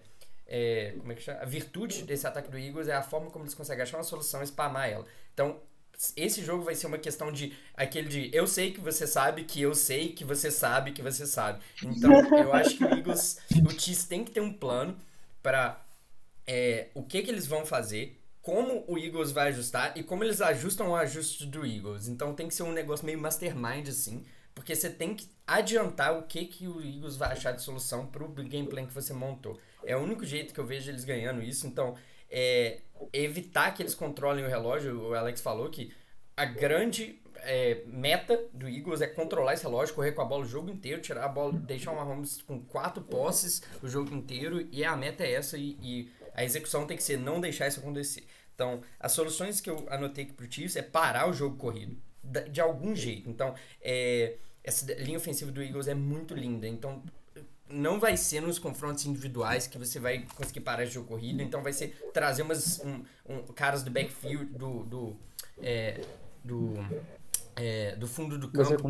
[0.46, 1.40] é, como é que chama?
[1.40, 4.42] A virtude desse ataque do Eagles é a forma como eles conseguem achar uma solução
[4.42, 5.04] e spamar ela.
[5.34, 5.60] Então,
[6.16, 9.60] esse jogo vai ser uma questão de aquele de eu sei que você sabe que
[9.60, 11.60] eu sei que você sabe que você sabe.
[11.82, 14.96] Então, eu acho que o Eagles, o Chiefs tem que ter um plano
[15.42, 15.80] para
[16.46, 20.40] é, o que que eles vão fazer, como o Eagles vai ajustar e como eles
[20.40, 22.08] ajustam o ajuste do Eagles.
[22.08, 26.22] Então, tem que ser um negócio meio mastermind assim Porque você tem que adiantar o
[26.22, 29.58] que, que o Eagles vai achar de solução para o gameplay que você montou.
[29.86, 31.66] É o único jeito que eu vejo eles ganhando isso.
[31.66, 31.96] Então,
[32.30, 32.80] é,
[33.12, 35.08] evitar que eles controlem o relógio.
[35.08, 35.92] O Alex falou que
[36.36, 40.48] a grande é, meta do Eagles é controlar esse relógio, correr com a bola o
[40.48, 44.66] jogo inteiro, tirar a bola, deixar o Mahomes com quatro posses o jogo inteiro.
[44.72, 47.80] E a meta é essa e, e a execução tem que ser não deixar isso
[47.80, 48.24] acontecer.
[48.54, 51.96] Então, as soluções que eu anotei aqui pro Chiefs é parar o jogo corrido.
[52.50, 53.30] De algum jeito.
[53.30, 56.66] Então, é, essa linha ofensiva do Eagles é muito linda.
[56.66, 57.02] Então,
[57.68, 61.42] não vai ser nos confrontos individuais que você vai conseguir parar esse jogo corrido.
[61.42, 65.16] Então, vai ser trazer umas um, um, caras do backfield, do, do,
[65.60, 66.00] é,
[66.44, 66.74] do
[67.56, 68.86] é, do fundo do campo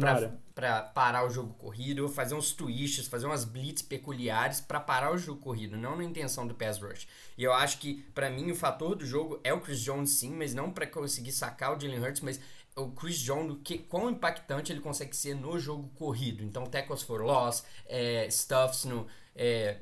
[0.53, 5.19] para parar o jogo corrido, fazer uns twists, fazer umas blitz peculiares para parar o
[5.19, 7.07] jogo corrido, não na intenção do pass rush.
[7.39, 10.35] E eu acho que, para mim, o fator do jogo é o Chris Jones, sim,
[10.35, 12.41] mas não para conseguir sacar o Jalen Hurts, mas
[12.77, 16.45] o Chris Jones, que, quão impactante ele consegue ser no jogo corrido.
[16.45, 19.07] Então, tackles for loss, é, stuffs no.
[19.35, 19.79] É,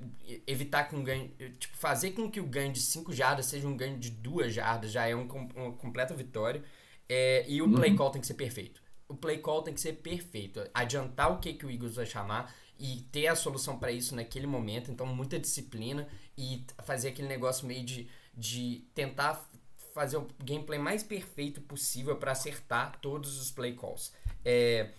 [0.47, 1.29] evitar que um ganho.
[1.59, 4.93] Tipo, fazer com que o ganho de 5 jardas seja um ganho de 2 jardas
[4.93, 6.63] já é um, uma completa vitória.
[7.09, 7.97] É, e o play uhum.
[7.97, 8.81] call tem que ser perfeito.
[9.09, 10.65] O play call tem que ser perfeito.
[10.73, 14.47] Adiantar o que, que o Eagles vai chamar e ter a solução para isso naquele
[14.47, 14.91] momento.
[14.91, 19.49] Então, muita disciplina e fazer aquele negócio meio de, de tentar
[19.95, 24.13] fazer o gameplay mais perfeito possível para acertar todos os play calls.
[24.45, 24.91] É,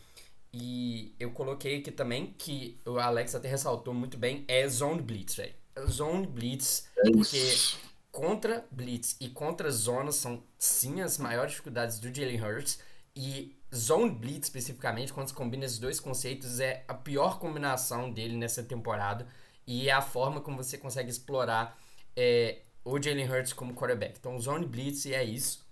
[0.53, 5.35] e eu coloquei aqui também que o Alex até ressaltou muito bem: é Zone Blitz,
[5.35, 5.53] velho.
[5.89, 7.53] Zone Blitz, porque
[8.09, 12.79] contra blitz e contra zonas são sim as maiores dificuldades do Jalen Hurts
[13.13, 18.37] e zone blitz especificamente quando se combina esses dois conceitos é a pior combinação dele
[18.37, 19.27] nessa temporada
[19.67, 21.77] e é a forma como você consegue explorar
[22.15, 24.15] é, o Jalen Hurts como quarterback.
[24.17, 25.65] Então zone blitz e é isso.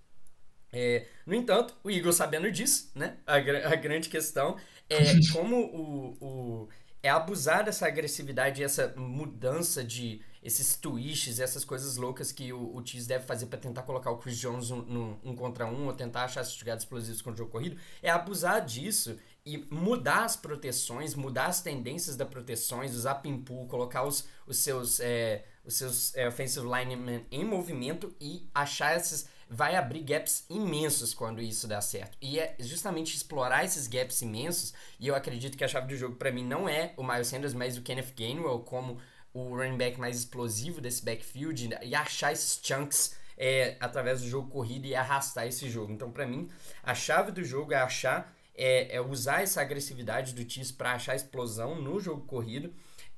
[0.72, 3.18] É, no entanto, o Eagles sabendo disso, né?
[3.28, 4.58] A, a grande questão
[4.90, 6.70] é como o, o
[7.04, 12.76] é abusar dessa agressividade e essa mudança de esses twists, essas coisas loucas que o,
[12.76, 15.86] o Chiefs deve fazer para tentar colocar o Chris Jones no, no, um contra um
[15.86, 20.24] ou tentar achar esses jogadas explosivos com o jogo corrido, é abusar disso e mudar
[20.24, 25.46] as proteções, mudar as tendências das proteções, usar pin pull, colocar os, os seus, é,
[25.64, 31.42] os seus é, offensive linemen em movimento e achar esses vai abrir gaps imensos quando
[31.42, 32.18] isso dá certo.
[32.20, 36.16] E é justamente explorar esses gaps imensos, e eu acredito que a chave do jogo
[36.16, 39.00] para mim não é o Miles Sanders, mas o Kenneth Gainwell como
[39.34, 44.50] o running back mais explosivo desse backfield e achar esses chunks é, através do jogo
[44.50, 45.92] corrido e arrastar esse jogo.
[45.92, 46.50] Então, para mim,
[46.82, 51.16] a chave do jogo é achar, é, é usar essa agressividade do Chiefs para achar
[51.16, 52.74] explosão no jogo corrido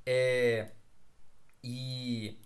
[0.06, 0.68] é,
[1.66, 2.40] e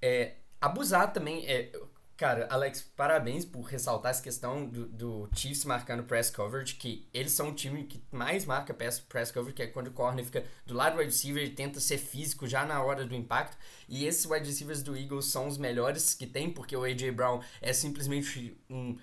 [0.00, 1.46] é, abusar também.
[1.46, 1.70] É,
[2.14, 7.32] Cara, Alex, parabéns por ressaltar essa questão do, do Chiefs marcando press coverage, que eles
[7.32, 10.44] são o time que mais marca press, press coverage, que é quando o corner fica
[10.64, 13.56] do lado do wide receiver, ele tenta ser físico já na hora do impacto.
[13.88, 17.40] E esses wide receivers do Eagles são os melhores que tem, porque o AJ Brown
[17.60, 18.96] é simplesmente um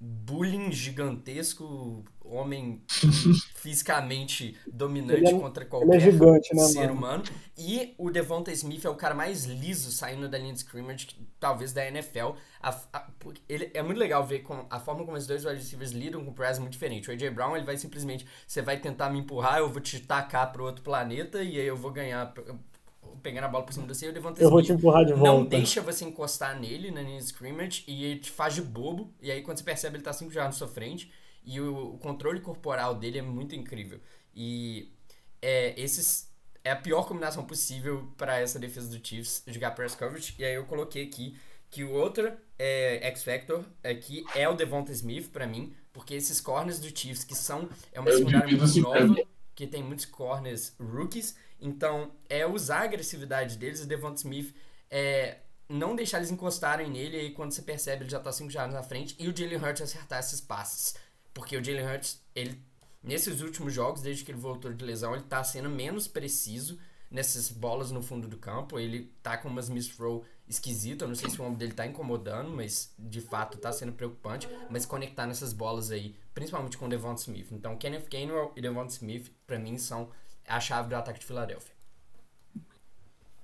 [0.00, 2.82] bullying gigantesco, homem
[3.54, 6.94] fisicamente dominante é, contra qualquer é gigante, né, ser mano?
[6.94, 7.24] humano.
[7.56, 11.08] E o Devonta Smith é o cara mais liso saindo da linha de scrimmage,
[11.38, 12.32] talvez da NFL.
[12.60, 13.06] A, a,
[13.48, 16.30] ele, é muito legal ver com a forma como os dois wide receivers lidam com
[16.30, 17.10] o press é muito diferente.
[17.10, 20.50] O AJ Brown ele vai simplesmente, você vai tentar me empurrar, eu vou te tacar
[20.50, 22.32] para outro planeta e aí eu vou ganhar
[23.22, 25.32] pegando a bola por cima do você, o Devonta Eu vou te empurrar de volta.
[25.32, 29.12] Não deixa você encostar nele na linha de scrimmage e ele te faz de bobo.
[29.20, 31.10] E aí quando você percebe, ele tá 5 jardas na sua frente.
[31.44, 34.00] E o, o, controle corporal dele é muito incrível.
[34.34, 34.92] E
[35.42, 40.34] é, esses é a pior combinação possível para essa defesa do Chiefs jogar press coverage.
[40.38, 41.36] E aí eu coloquei aqui
[41.70, 46.40] que o outro é, X Factor aqui é o Devonta Smith para mim, porque esses
[46.40, 49.16] corners do Chiefs que são é uma secundária muito nova,
[49.54, 54.54] que tem muitos corners rookies então, é usar a agressividade deles, o Devonta Smith,
[54.90, 58.50] é não deixar eles encostarem nele, e aí quando você percebe ele já tá 5
[58.50, 60.94] jardas na frente, e o Jalen Hurts acertar esses passes.
[61.34, 62.58] Porque o Jalen Hurts, ele,
[63.02, 66.78] nesses últimos jogos, desde que ele voltou de lesão, ele tá sendo menos preciso
[67.10, 68.78] nessas bolas no fundo do campo.
[68.78, 71.86] Ele tá com umas miss throw esquisita, eu não sei se o ombro dele tá
[71.86, 74.48] incomodando, mas de fato tá sendo preocupante.
[74.70, 77.48] Mas conectar nessas bolas aí, principalmente com o Devonta Smith.
[77.50, 80.08] Então, Kenneth Gainwell e Devonta Smith, para mim, são
[80.46, 81.74] a chave do ataque de Filadélfia.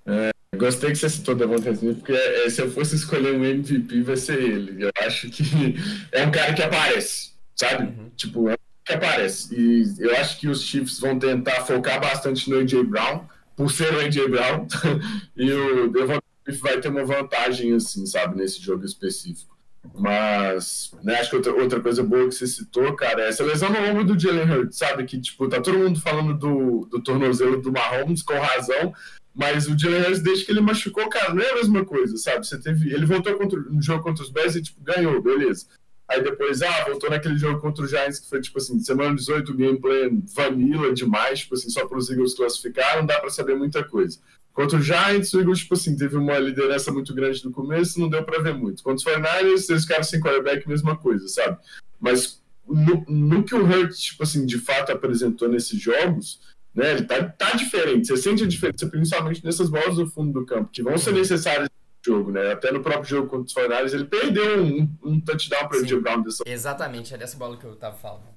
[0.07, 4.03] É, gostei que você citou Devonta Smith, porque é, se eu fosse escolher um MVP,
[4.03, 4.85] vai ser ele.
[4.85, 5.42] Eu acho que
[6.12, 7.29] é um cara que aparece,
[7.60, 7.84] sabe?
[7.84, 8.10] Uhum.
[8.16, 9.54] Tipo, é um que aparece.
[9.54, 13.94] E eu acho que os Chiefs vão tentar focar bastante no AJ Brown, por ser
[13.94, 14.66] o AJ Brown,
[15.36, 19.58] e o Smith vai ter uma vantagem, assim, sabe, nesse jogo específico.
[19.94, 23.70] Mas, né, acho que outra, outra coisa boa que você citou, cara, é essa lesão
[23.70, 25.04] no ombro do Jalen Hurts, sabe?
[25.04, 28.92] Que, tipo, tá todo mundo falando do, do tornozelo do Mahomes, com razão,
[29.34, 32.46] mas o Jalen Hurts, desde que ele machucou, cara, não é a mesma coisa, sabe?
[32.46, 35.66] Você teve, ele voltou contra, no jogo contra os Bears e, tipo, ganhou, beleza.
[36.10, 39.54] Aí depois, ah, voltou naquele jogo contra o Giants, que foi, tipo assim, semana 18,
[39.54, 43.84] gameplay vanilla demais, tipo assim, só para os Eagles classificar, não dá para saber muita
[43.84, 44.18] coisa.
[44.52, 48.08] Contra o Giants, o Eagles, tipo assim, teve uma liderança muito grande no começo, não
[48.08, 48.82] deu para ver muito.
[48.82, 51.58] Contra os 49ers, eles ficaram sem quarterback, mesma coisa, sabe?
[52.00, 56.40] Mas no, no que o Hurt, tipo assim, de fato apresentou nesses jogos,
[56.74, 58.08] né, ele tá, tá diferente.
[58.08, 61.68] Você sente a diferença, principalmente nessas bolas do fundo do campo, que vão ser necessárias
[62.04, 62.52] jogo, né?
[62.52, 66.00] Até no próprio jogo contra os 49ers, ele perdeu um, um touchdown para o Joe
[66.00, 68.30] Brown dessa Exatamente, é dessa bola que eu tava falando.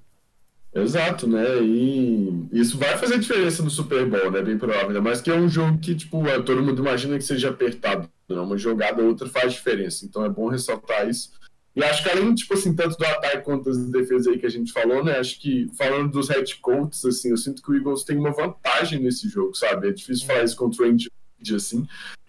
[0.75, 1.61] Exato, né?
[1.61, 4.41] E isso vai fazer diferença no Super Bowl, né?
[4.41, 4.99] Bem provável.
[5.01, 8.09] Mas que é um jogo que, tipo, é, todo mundo imagina que seja apertado.
[8.27, 8.39] Né?
[8.39, 10.03] Uma jogada ou outra faz diferença.
[10.03, 11.31] Então é bom ressaltar isso.
[11.75, 14.49] E acho que além, tipo assim, tanto do ataque quanto das defesas aí que a
[14.49, 15.17] gente falou, né?
[15.17, 18.99] Acho que falando dos head coaches, assim, eu sinto que o Eagles tem uma vantagem
[18.99, 19.89] nesse jogo, sabe?
[19.89, 21.07] É difícil falar isso contra o Andy
[21.55, 21.85] assim.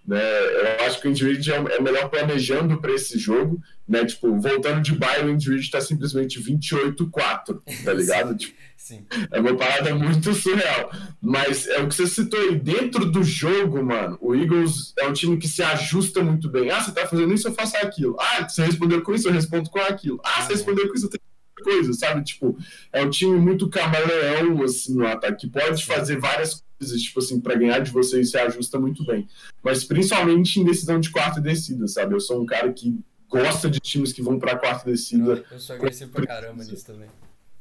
[0.06, 0.20] Né?
[0.20, 4.04] Eu acho que o Andy é, é melhor planejando para esse jogo né?
[4.04, 8.34] Tipo, voltando de bye, o Injury está simplesmente 28-4, tá ligado?
[8.34, 9.06] tipo, Sim.
[9.30, 10.90] É uma parada muito surreal.
[11.20, 15.12] Mas é o que você citou aí, dentro do jogo, mano, o Eagles é um
[15.12, 16.70] time que se ajusta muito bem.
[16.70, 18.16] Ah, você tá fazendo isso, eu faço aquilo.
[18.20, 20.20] Ah, você respondeu com isso, eu respondo com aquilo.
[20.22, 21.22] Ah, você respondeu com isso, eu tenho
[21.62, 22.24] coisa, sabe?
[22.24, 22.56] Tipo,
[22.92, 27.40] é um time muito camaleão, assim, no ataque, que pode fazer várias coisas, tipo assim,
[27.40, 29.28] para ganhar de você e se ajusta muito bem.
[29.62, 32.14] Mas principalmente em decisão de quarta descida, sabe?
[32.14, 35.44] Eu sou um cara que gosta de times que vão pra quarta descida.
[35.50, 37.08] Eu sou agressivo pra caramba nisso também.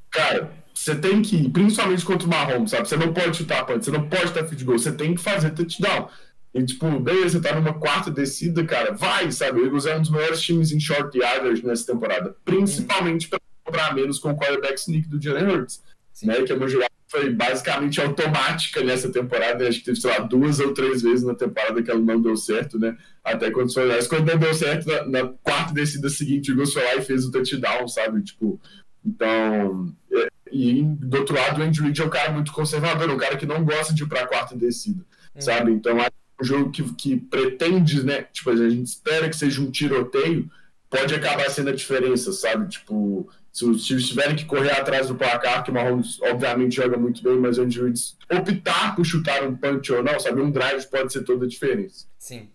[0.10, 2.88] Cara, você tem que, principalmente contra o Mahomes, sabe?
[2.88, 5.52] Você não pode chutar punch, você não pode dar feed goal, você tem que fazer
[5.52, 6.08] touchdown.
[6.54, 9.60] E, tipo, beleza, você tá numa quarta descida, cara, vai, sabe?
[9.60, 13.94] O Eagles é um dos melhores times em short yardage nessa temporada, principalmente para comprar
[13.96, 15.82] menos com o quarterback sneak do Jalen Hurts,
[16.24, 16.42] né?
[16.44, 19.68] Que é uma jogada foi basicamente automática nessa temporada.
[19.68, 22.36] Acho que teve, sei lá, duas ou três vezes na temporada que ela não deu
[22.36, 22.98] certo, né?
[23.24, 24.04] Até quando foi lá.
[24.10, 27.24] Quando não deu certo, na, na quarta descida seguinte, o Eagles foi lá e fez
[27.24, 28.24] o touchdown, sabe?
[28.24, 28.60] Tipo,
[29.06, 29.94] então.
[30.12, 33.38] É, e do outro lado, o Andy Reid é um cara muito conservador, um cara
[33.38, 35.42] que não gosta de ir pra quarta descida, hum.
[35.42, 35.72] sabe?
[35.72, 36.10] Então, é
[36.42, 38.24] um jogo que, que pretende, né?
[38.24, 40.50] Tipo, a gente espera que seja um tiroteio,
[40.90, 42.68] pode acabar sendo a diferença, sabe?
[42.70, 47.22] Tipo, se os tiverem que correr atrás do placar, que o Mahomes obviamente joga muito
[47.22, 47.94] bem, mas onde o
[48.36, 50.42] optar por chutar um punch ou não, sabe?
[50.42, 52.08] Um drive pode ser toda a diferença.
[52.18, 52.50] Sim.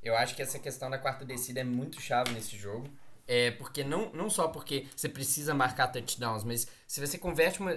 [0.00, 2.88] Eu acho que essa questão da quarta descida é muito chave nesse jogo.
[3.26, 7.76] É porque não, não só porque você precisa marcar touchdowns, mas se você converte uma,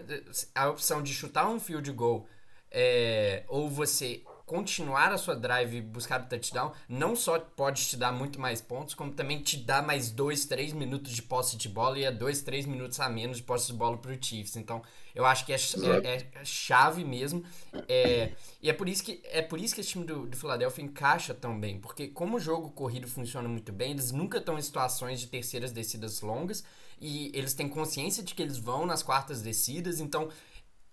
[0.53, 2.27] a opção de chutar um field goal
[2.69, 7.95] é, ou você continuar a sua drive e buscar o touchdown, não só pode te
[7.95, 11.69] dar muito mais pontos, como também te dá mais 2, 3 minutos de posse de
[11.69, 14.55] bola e é 2, 3 minutos a menos de posse de bola para o Chiefs.
[14.55, 14.81] Então,
[15.13, 17.43] eu acho que é, é, é chave mesmo.
[17.87, 20.83] É, e é por isso que é por isso que esse time do, do Philadelphia
[20.83, 24.61] encaixa tão bem, porque como o jogo corrido funciona muito bem, eles nunca estão em
[24.63, 26.63] situações de terceiras descidas longas
[26.99, 30.27] e eles têm consciência de que eles vão nas quartas descidas, então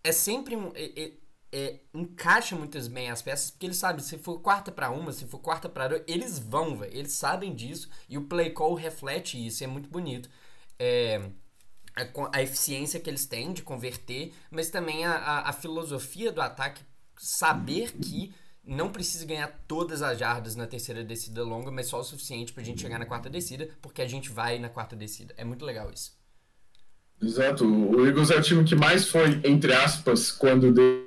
[0.04, 1.12] é sempre um é,
[1.94, 5.38] encaixa muitas bem as peças, porque eles sabem, se for quarta para uma, se for
[5.38, 9.62] quarta para outra, eles vão, véio, eles sabem disso, e o play call reflete isso,
[9.62, 10.28] é muito bonito.
[10.78, 11.30] É,
[11.94, 16.40] a, a, eficiência que eles têm de converter, mas também a, a, a filosofia do
[16.42, 16.82] ataque,
[17.16, 22.04] saber que não precisa ganhar todas as jardas na terceira descida longa, mas só o
[22.04, 25.32] suficiente pra gente chegar na quarta descida, porque a gente vai na quarta descida.
[25.36, 26.12] É muito legal isso.
[27.22, 27.64] Exato.
[27.64, 31.05] O Eagles é o time que mais foi, entre aspas, quando deu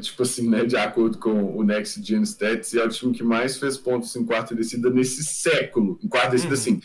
[0.00, 3.58] tipo assim, né, de acordo com o Next Gen Stats, é o time que mais
[3.58, 5.98] fez pontos em quarta descida nesse século.
[6.02, 6.60] Em quarta descida, uhum.
[6.60, 6.82] assim,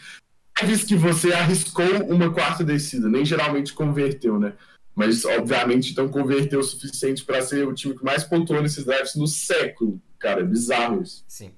[0.65, 4.53] vez que você arriscou uma quarta descida, nem geralmente converteu, né?
[4.95, 9.15] Mas, obviamente, então converteu o suficiente para ser o time que mais pontuou nesses drafts
[9.15, 10.01] no século.
[10.17, 11.23] Cara, é bizarro isso.
[11.27, 11.54] Sim.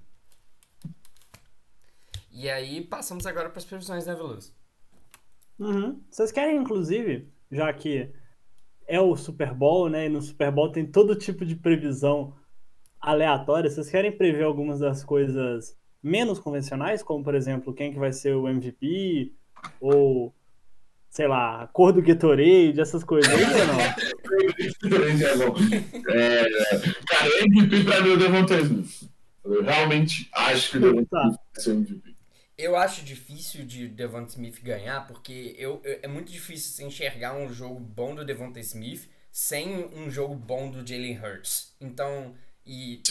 [2.32, 4.54] E aí, passamos agora para as previsões, né, Veloso?
[5.58, 6.02] Uhum.
[6.10, 8.10] Vocês querem, inclusive, já que
[8.88, 10.06] é o Super Bowl, né?
[10.06, 12.34] E no Super Bowl tem todo tipo de previsão
[13.00, 13.70] aleatória.
[13.70, 18.36] Vocês querem prever algumas das coisas menos convencionais, como por exemplo, quem que vai ser
[18.36, 19.34] o MVP
[19.80, 20.34] ou
[21.10, 23.80] sei lá, cor do Gatorade, essas coisas aí ou não?
[26.16, 26.46] é,
[27.06, 29.10] cara, MVP pra mim é o Devonta Smith.
[29.44, 31.18] Eu realmente acho que o Devonta.
[31.20, 32.11] Smith vai ser MVP.
[32.62, 37.52] Eu acho difícil de Devonta Smith ganhar, porque eu, eu, é muito difícil enxergar um
[37.52, 41.74] jogo bom do Devonta Smith sem um jogo bom do Jalen Hurts.
[41.82, 42.36] Então,
[42.66, 43.02] e,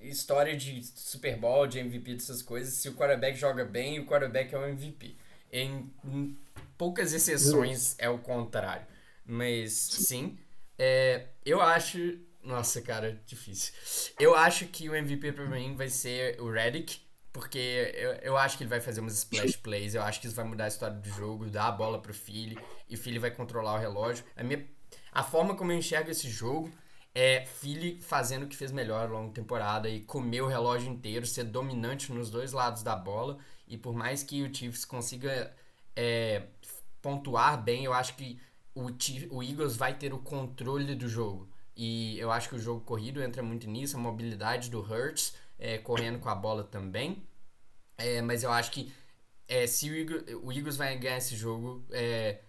[0.00, 4.06] e, história de Super Bowl, de MVP, dessas coisas, se o quarterback joga bem, o
[4.06, 5.14] quarterback é o MVP.
[5.52, 6.36] em, em
[6.76, 8.86] poucas exceções é o contrário.
[9.24, 10.36] Mas sim,
[10.78, 12.18] é, eu acho.
[12.42, 13.72] Nossa, cara, difícil.
[14.20, 17.00] Eu acho que o MVP pra mim vai ser o Redick,
[17.36, 19.94] porque eu, eu acho que ele vai fazer umas splash plays.
[19.94, 22.58] Eu acho que isso vai mudar a história do jogo, dar a bola pro Philly,
[22.88, 24.24] e o Philly vai controlar o relógio.
[24.34, 24.66] A, minha,
[25.12, 26.72] a forma como eu enxergo esse jogo
[27.14, 30.90] é Philly fazendo o que fez melhor ao longo da temporada e comer o relógio
[30.90, 33.36] inteiro, ser dominante nos dois lados da bola.
[33.68, 35.54] E por mais que o Chiefs consiga
[35.94, 36.44] é,
[37.02, 38.40] pontuar bem, eu acho que
[38.74, 38.86] o,
[39.30, 41.46] o Eagles vai ter o controle do jogo.
[41.76, 45.78] E eu acho que o jogo corrido entra muito nisso, a mobilidade do Hurts é,
[45.78, 47.22] correndo com a bola também.
[47.98, 48.92] É, mas eu acho que
[49.48, 52.40] é, se o Eagles, o Eagles vai ganhar esse jogo é,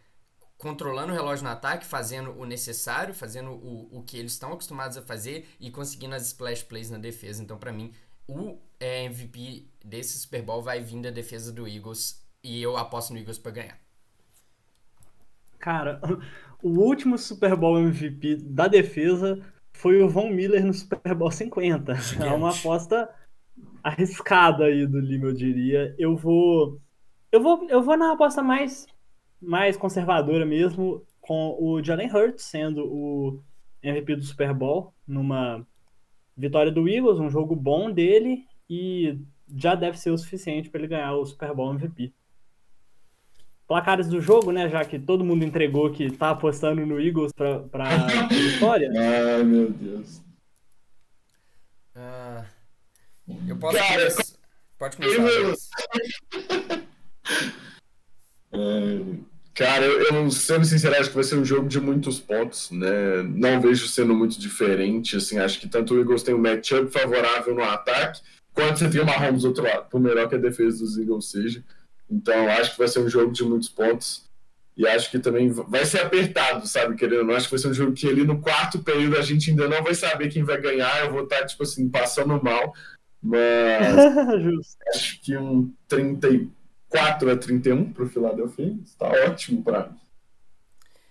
[0.57, 4.97] controlando o relógio no ataque, fazendo o necessário, fazendo o, o que eles estão acostumados
[4.97, 7.41] a fazer e conseguindo as splash plays na defesa.
[7.41, 7.93] Então, para mim,
[8.27, 13.13] o é, MVP desse Super Bowl vai vir da defesa do Eagles e eu aposto
[13.13, 13.79] no Eagles para ganhar.
[15.59, 16.01] Cara,
[16.61, 19.41] o último Super Bowl MVP da defesa
[19.78, 21.95] foi o Von Miller no Super Bowl 50.
[21.95, 22.28] Gigante.
[22.28, 23.09] É uma aposta
[23.84, 25.95] arriscada aí do Lima, eu diria.
[25.97, 26.82] Eu vou
[27.32, 28.88] eu vou eu vou na aposta mais
[29.41, 33.39] mais conservadora mesmo com o Jalen Hurts sendo o
[33.84, 35.65] MVP do Super Bowl numa
[36.36, 39.19] vitória do Eagles, um jogo bom dele e
[39.55, 42.13] já deve ser o suficiente para ele ganhar o Super Bowl MVP
[43.68, 44.70] placares do jogo, né?
[44.70, 47.86] Já que todo mundo entregou que tá apostando no Eagles pra, pra
[48.30, 48.89] vitória.
[48.95, 50.22] Ai, meu Deus.
[51.95, 52.45] Uh,
[53.47, 54.24] eu posso Cara, começar.
[54.78, 55.22] Pode começar.
[58.51, 59.18] Eu...
[59.57, 63.24] Cara, eu, eu sendo sincero, acho que vai ser um jogo de muitos pontos, né?
[63.24, 67.55] Não vejo sendo muito diferente, assim, acho que tanto o Eagles tem um matchup favorável
[67.55, 68.22] no ataque,
[68.53, 71.32] quanto você tem o Mahomes do outro lado, por melhor que a defesa dos Eagles
[71.32, 71.63] seja.
[72.09, 74.25] Então, acho que vai ser um jogo de muitos pontos.
[74.75, 76.95] E acho que também vai ser apertado, sabe?
[76.95, 79.23] Querendo ou não, acho que vai ser um jogo que ali no quarto período a
[79.23, 81.03] gente ainda não vai saber quem vai ganhar.
[81.03, 82.73] Eu vou estar, tipo assim, passando mal.
[83.21, 83.97] Mas
[84.93, 89.99] acho que um 34 a 31 para o Philadelphia está ótimo para mim.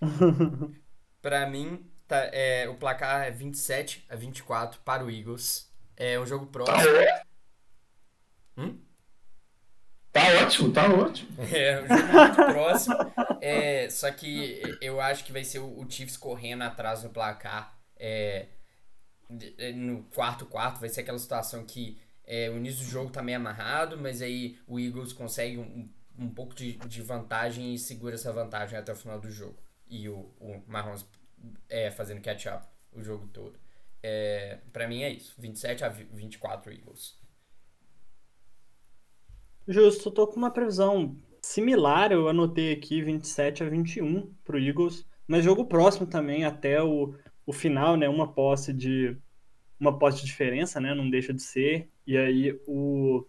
[1.21, 5.69] para mim, tá, é, o placar é 27 a 24 para o Eagles.
[5.97, 6.93] É um jogo tá próximo.
[6.93, 7.23] Tá
[8.57, 8.77] hum?
[10.17, 11.29] Tá ótimo, tá ótimo.
[11.53, 12.95] É, um jogo muito próximo.
[13.41, 17.77] É, só que eu acho que vai ser o, Chiefs correndo atrás no placar.
[17.95, 18.47] É,
[19.57, 23.21] é, no quarto quarto vai ser aquela situação que é, o início do jogo tá
[23.21, 25.87] meio amarrado, mas aí o Eagles consegue um,
[26.17, 29.57] um pouco de, de vantagem e segura essa vantagem até o final do jogo.
[29.87, 30.63] E o, o
[31.69, 33.57] é, fazendo catch-up o jogo todo.
[34.01, 35.33] É, para mim é isso.
[35.37, 37.15] 27 a 24 Eagles.
[39.67, 45.43] Justo, tô com uma previsão similar, eu anotei aqui 27 a 21 pro Eagles, mas
[45.43, 47.13] jogo próximo também até o,
[47.45, 48.07] o final, né?
[48.07, 49.17] Uma posse de
[49.79, 50.95] uma posse de diferença, né?
[50.95, 51.89] Não deixa de ser.
[52.05, 53.25] E aí o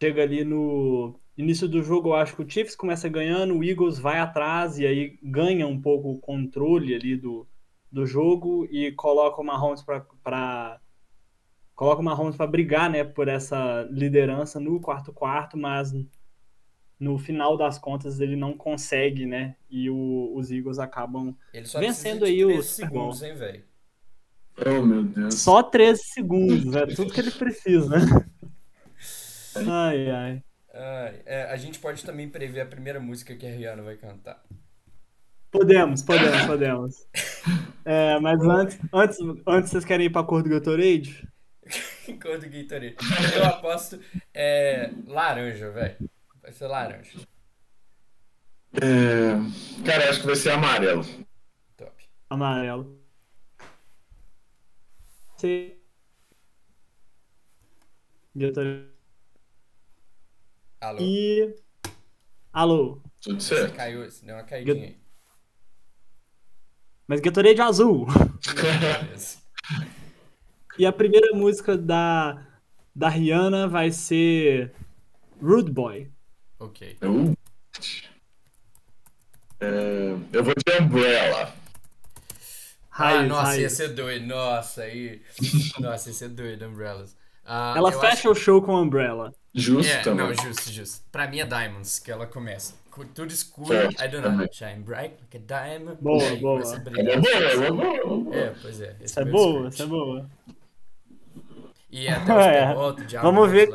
[0.00, 3.98] chega ali no início do jogo, eu acho que o Chiefs começa ganhando, o Eagles
[3.98, 7.46] vai atrás e aí ganha um pouco o controle ali do,
[7.90, 10.80] do jogo e coloca o Mahomes para
[11.74, 15.92] coloca o Mahomes para brigar, né, por essa liderança no quarto quarto, mas
[16.98, 19.56] no final das contas ele não consegue, né?
[19.68, 21.36] E o, os Eagles acabam
[21.78, 23.64] vencendo aí o segundos, hein, velho?
[24.64, 25.34] Oh, meu Deus.
[25.34, 27.96] Só 13 segundos, é tudo que ele precisa.
[29.56, 30.42] ai, ai.
[30.72, 34.42] ai é, a gente pode também prever a primeira música que a Rihanna vai cantar.
[35.50, 36.94] Podemos, podemos, podemos.
[37.86, 41.28] É, mas antes, antes, antes vocês querem ir pra cor do Gatorade?
[42.20, 42.96] cor do Gatorade.
[43.34, 44.00] Eu aposto
[44.32, 46.10] é, laranja, velho.
[46.42, 47.18] Vai ser laranja.
[48.74, 49.84] É...
[49.84, 51.04] Cara, acho que vai ser amarelo.
[51.76, 52.08] Top.
[52.28, 53.00] Amarelo.
[55.36, 55.72] Sim.
[58.34, 58.88] Gatorade.
[60.80, 60.98] Alô?
[61.00, 61.54] E.
[62.52, 63.02] Alô?
[63.22, 63.70] Tudo certo.
[63.70, 64.98] Você caiu, deu uma caidinha aí.
[67.06, 68.06] Mas Gatorade azul.
[70.78, 72.42] E a primeira música da,
[72.94, 74.72] da Rihanna vai ser
[75.40, 76.10] Rude Boy.
[76.58, 76.96] Ok.
[77.02, 77.34] Uh.
[79.60, 81.54] É, eu vou de Umbrella.
[82.90, 83.62] ah, nossa, raiz.
[83.62, 84.26] ia ser doido.
[84.26, 85.22] Nossa, aí.
[85.78, 87.12] nossa, ia ser doido, Umbrellas.
[87.44, 89.32] Uh, ela fecha o show com Umbrella.
[89.54, 90.26] Justo, é, também.
[90.26, 91.04] Não, justo, justo.
[91.12, 92.74] Pra mim é Diamonds que ela começa.
[93.14, 94.46] Tudo escuro, certo, I don't know.
[94.52, 95.98] Shine bright like a diamond.
[96.00, 96.60] Boa, boa.
[96.60, 98.36] É boa, é boa.
[98.36, 98.96] É, pois é.
[99.00, 100.30] Essa é boa, essa é boa.
[101.94, 102.66] E até os é.
[102.66, 103.70] pilotos, Vamos ver.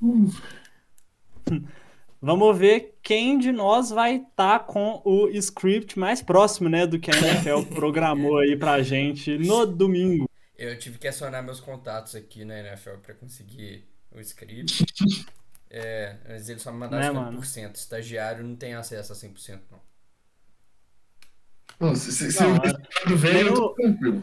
[2.22, 6.98] Vamos ver quem de nós vai estar tá com o script mais próximo, né, do
[6.98, 10.30] que a NFL programou aí pra gente no domingo.
[10.56, 14.86] Eu tive que acionar meus contatos aqui na NFL para conseguir o script.
[15.68, 17.62] É, mas eles só me mandaram né, 50%.
[17.62, 17.72] Mano?
[17.74, 19.80] Estagiário não tem acesso a 100%, não.
[21.78, 24.22] Pô, se, se, não, se o velho, eu tô tranquilo.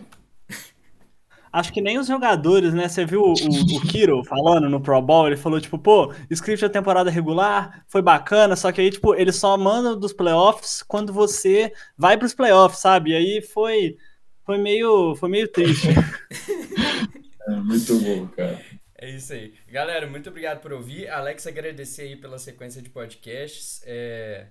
[1.51, 2.87] Acho que nem os jogadores, né?
[2.87, 5.27] Você viu o, o, Kiro falando no Pro Bowl?
[5.27, 9.33] Ele falou, tipo, pô, script da temporada regular foi bacana, só que aí, tipo, ele
[9.33, 13.11] só manda dos playoffs quando você vai pros playoffs, sabe?
[13.11, 13.97] E aí foi,
[14.45, 15.89] foi, meio, foi meio triste.
[17.49, 18.61] é, muito bom, cara.
[18.97, 19.53] É isso aí.
[19.67, 21.09] Galera, muito obrigado por ouvir.
[21.09, 23.81] Alex, agradecer aí pela sequência de podcasts.
[23.83, 24.45] É...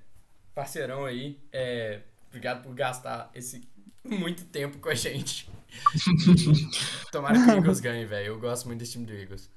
[0.53, 1.39] Parceirão aí.
[1.53, 2.01] É...
[2.29, 3.63] Obrigado por gastar esse
[4.05, 5.49] muito tempo com a gente.
[7.13, 8.27] Tomara que o Eagles ganhe, velho.
[8.27, 9.49] Eu gosto muito desse time do Eagles.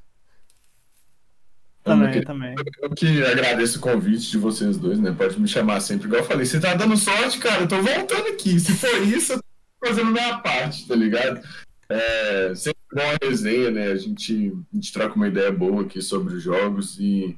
[1.83, 2.55] Também, eu, também.
[2.81, 5.11] Eu que agradeço o convite de vocês dois, né?
[5.11, 6.07] Pode me chamar sempre.
[6.07, 7.61] Igual eu falei, você tá dando sorte, cara.
[7.63, 8.57] Eu tô voltando aqui.
[8.59, 11.45] Se for isso, eu tô fazendo minha parte, tá ligado?
[11.89, 13.87] É, sempre bom a resenha, né?
[13.87, 17.37] A gente, a gente troca uma ideia boa aqui sobre os jogos e,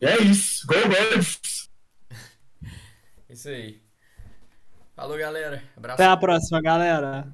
[0.00, 0.66] e é isso.
[0.66, 1.68] Go Birds!
[3.28, 3.87] Isso aí.
[4.98, 5.62] Falou, galera.
[5.76, 5.94] Abraço.
[5.94, 7.24] Até a próxima, galera.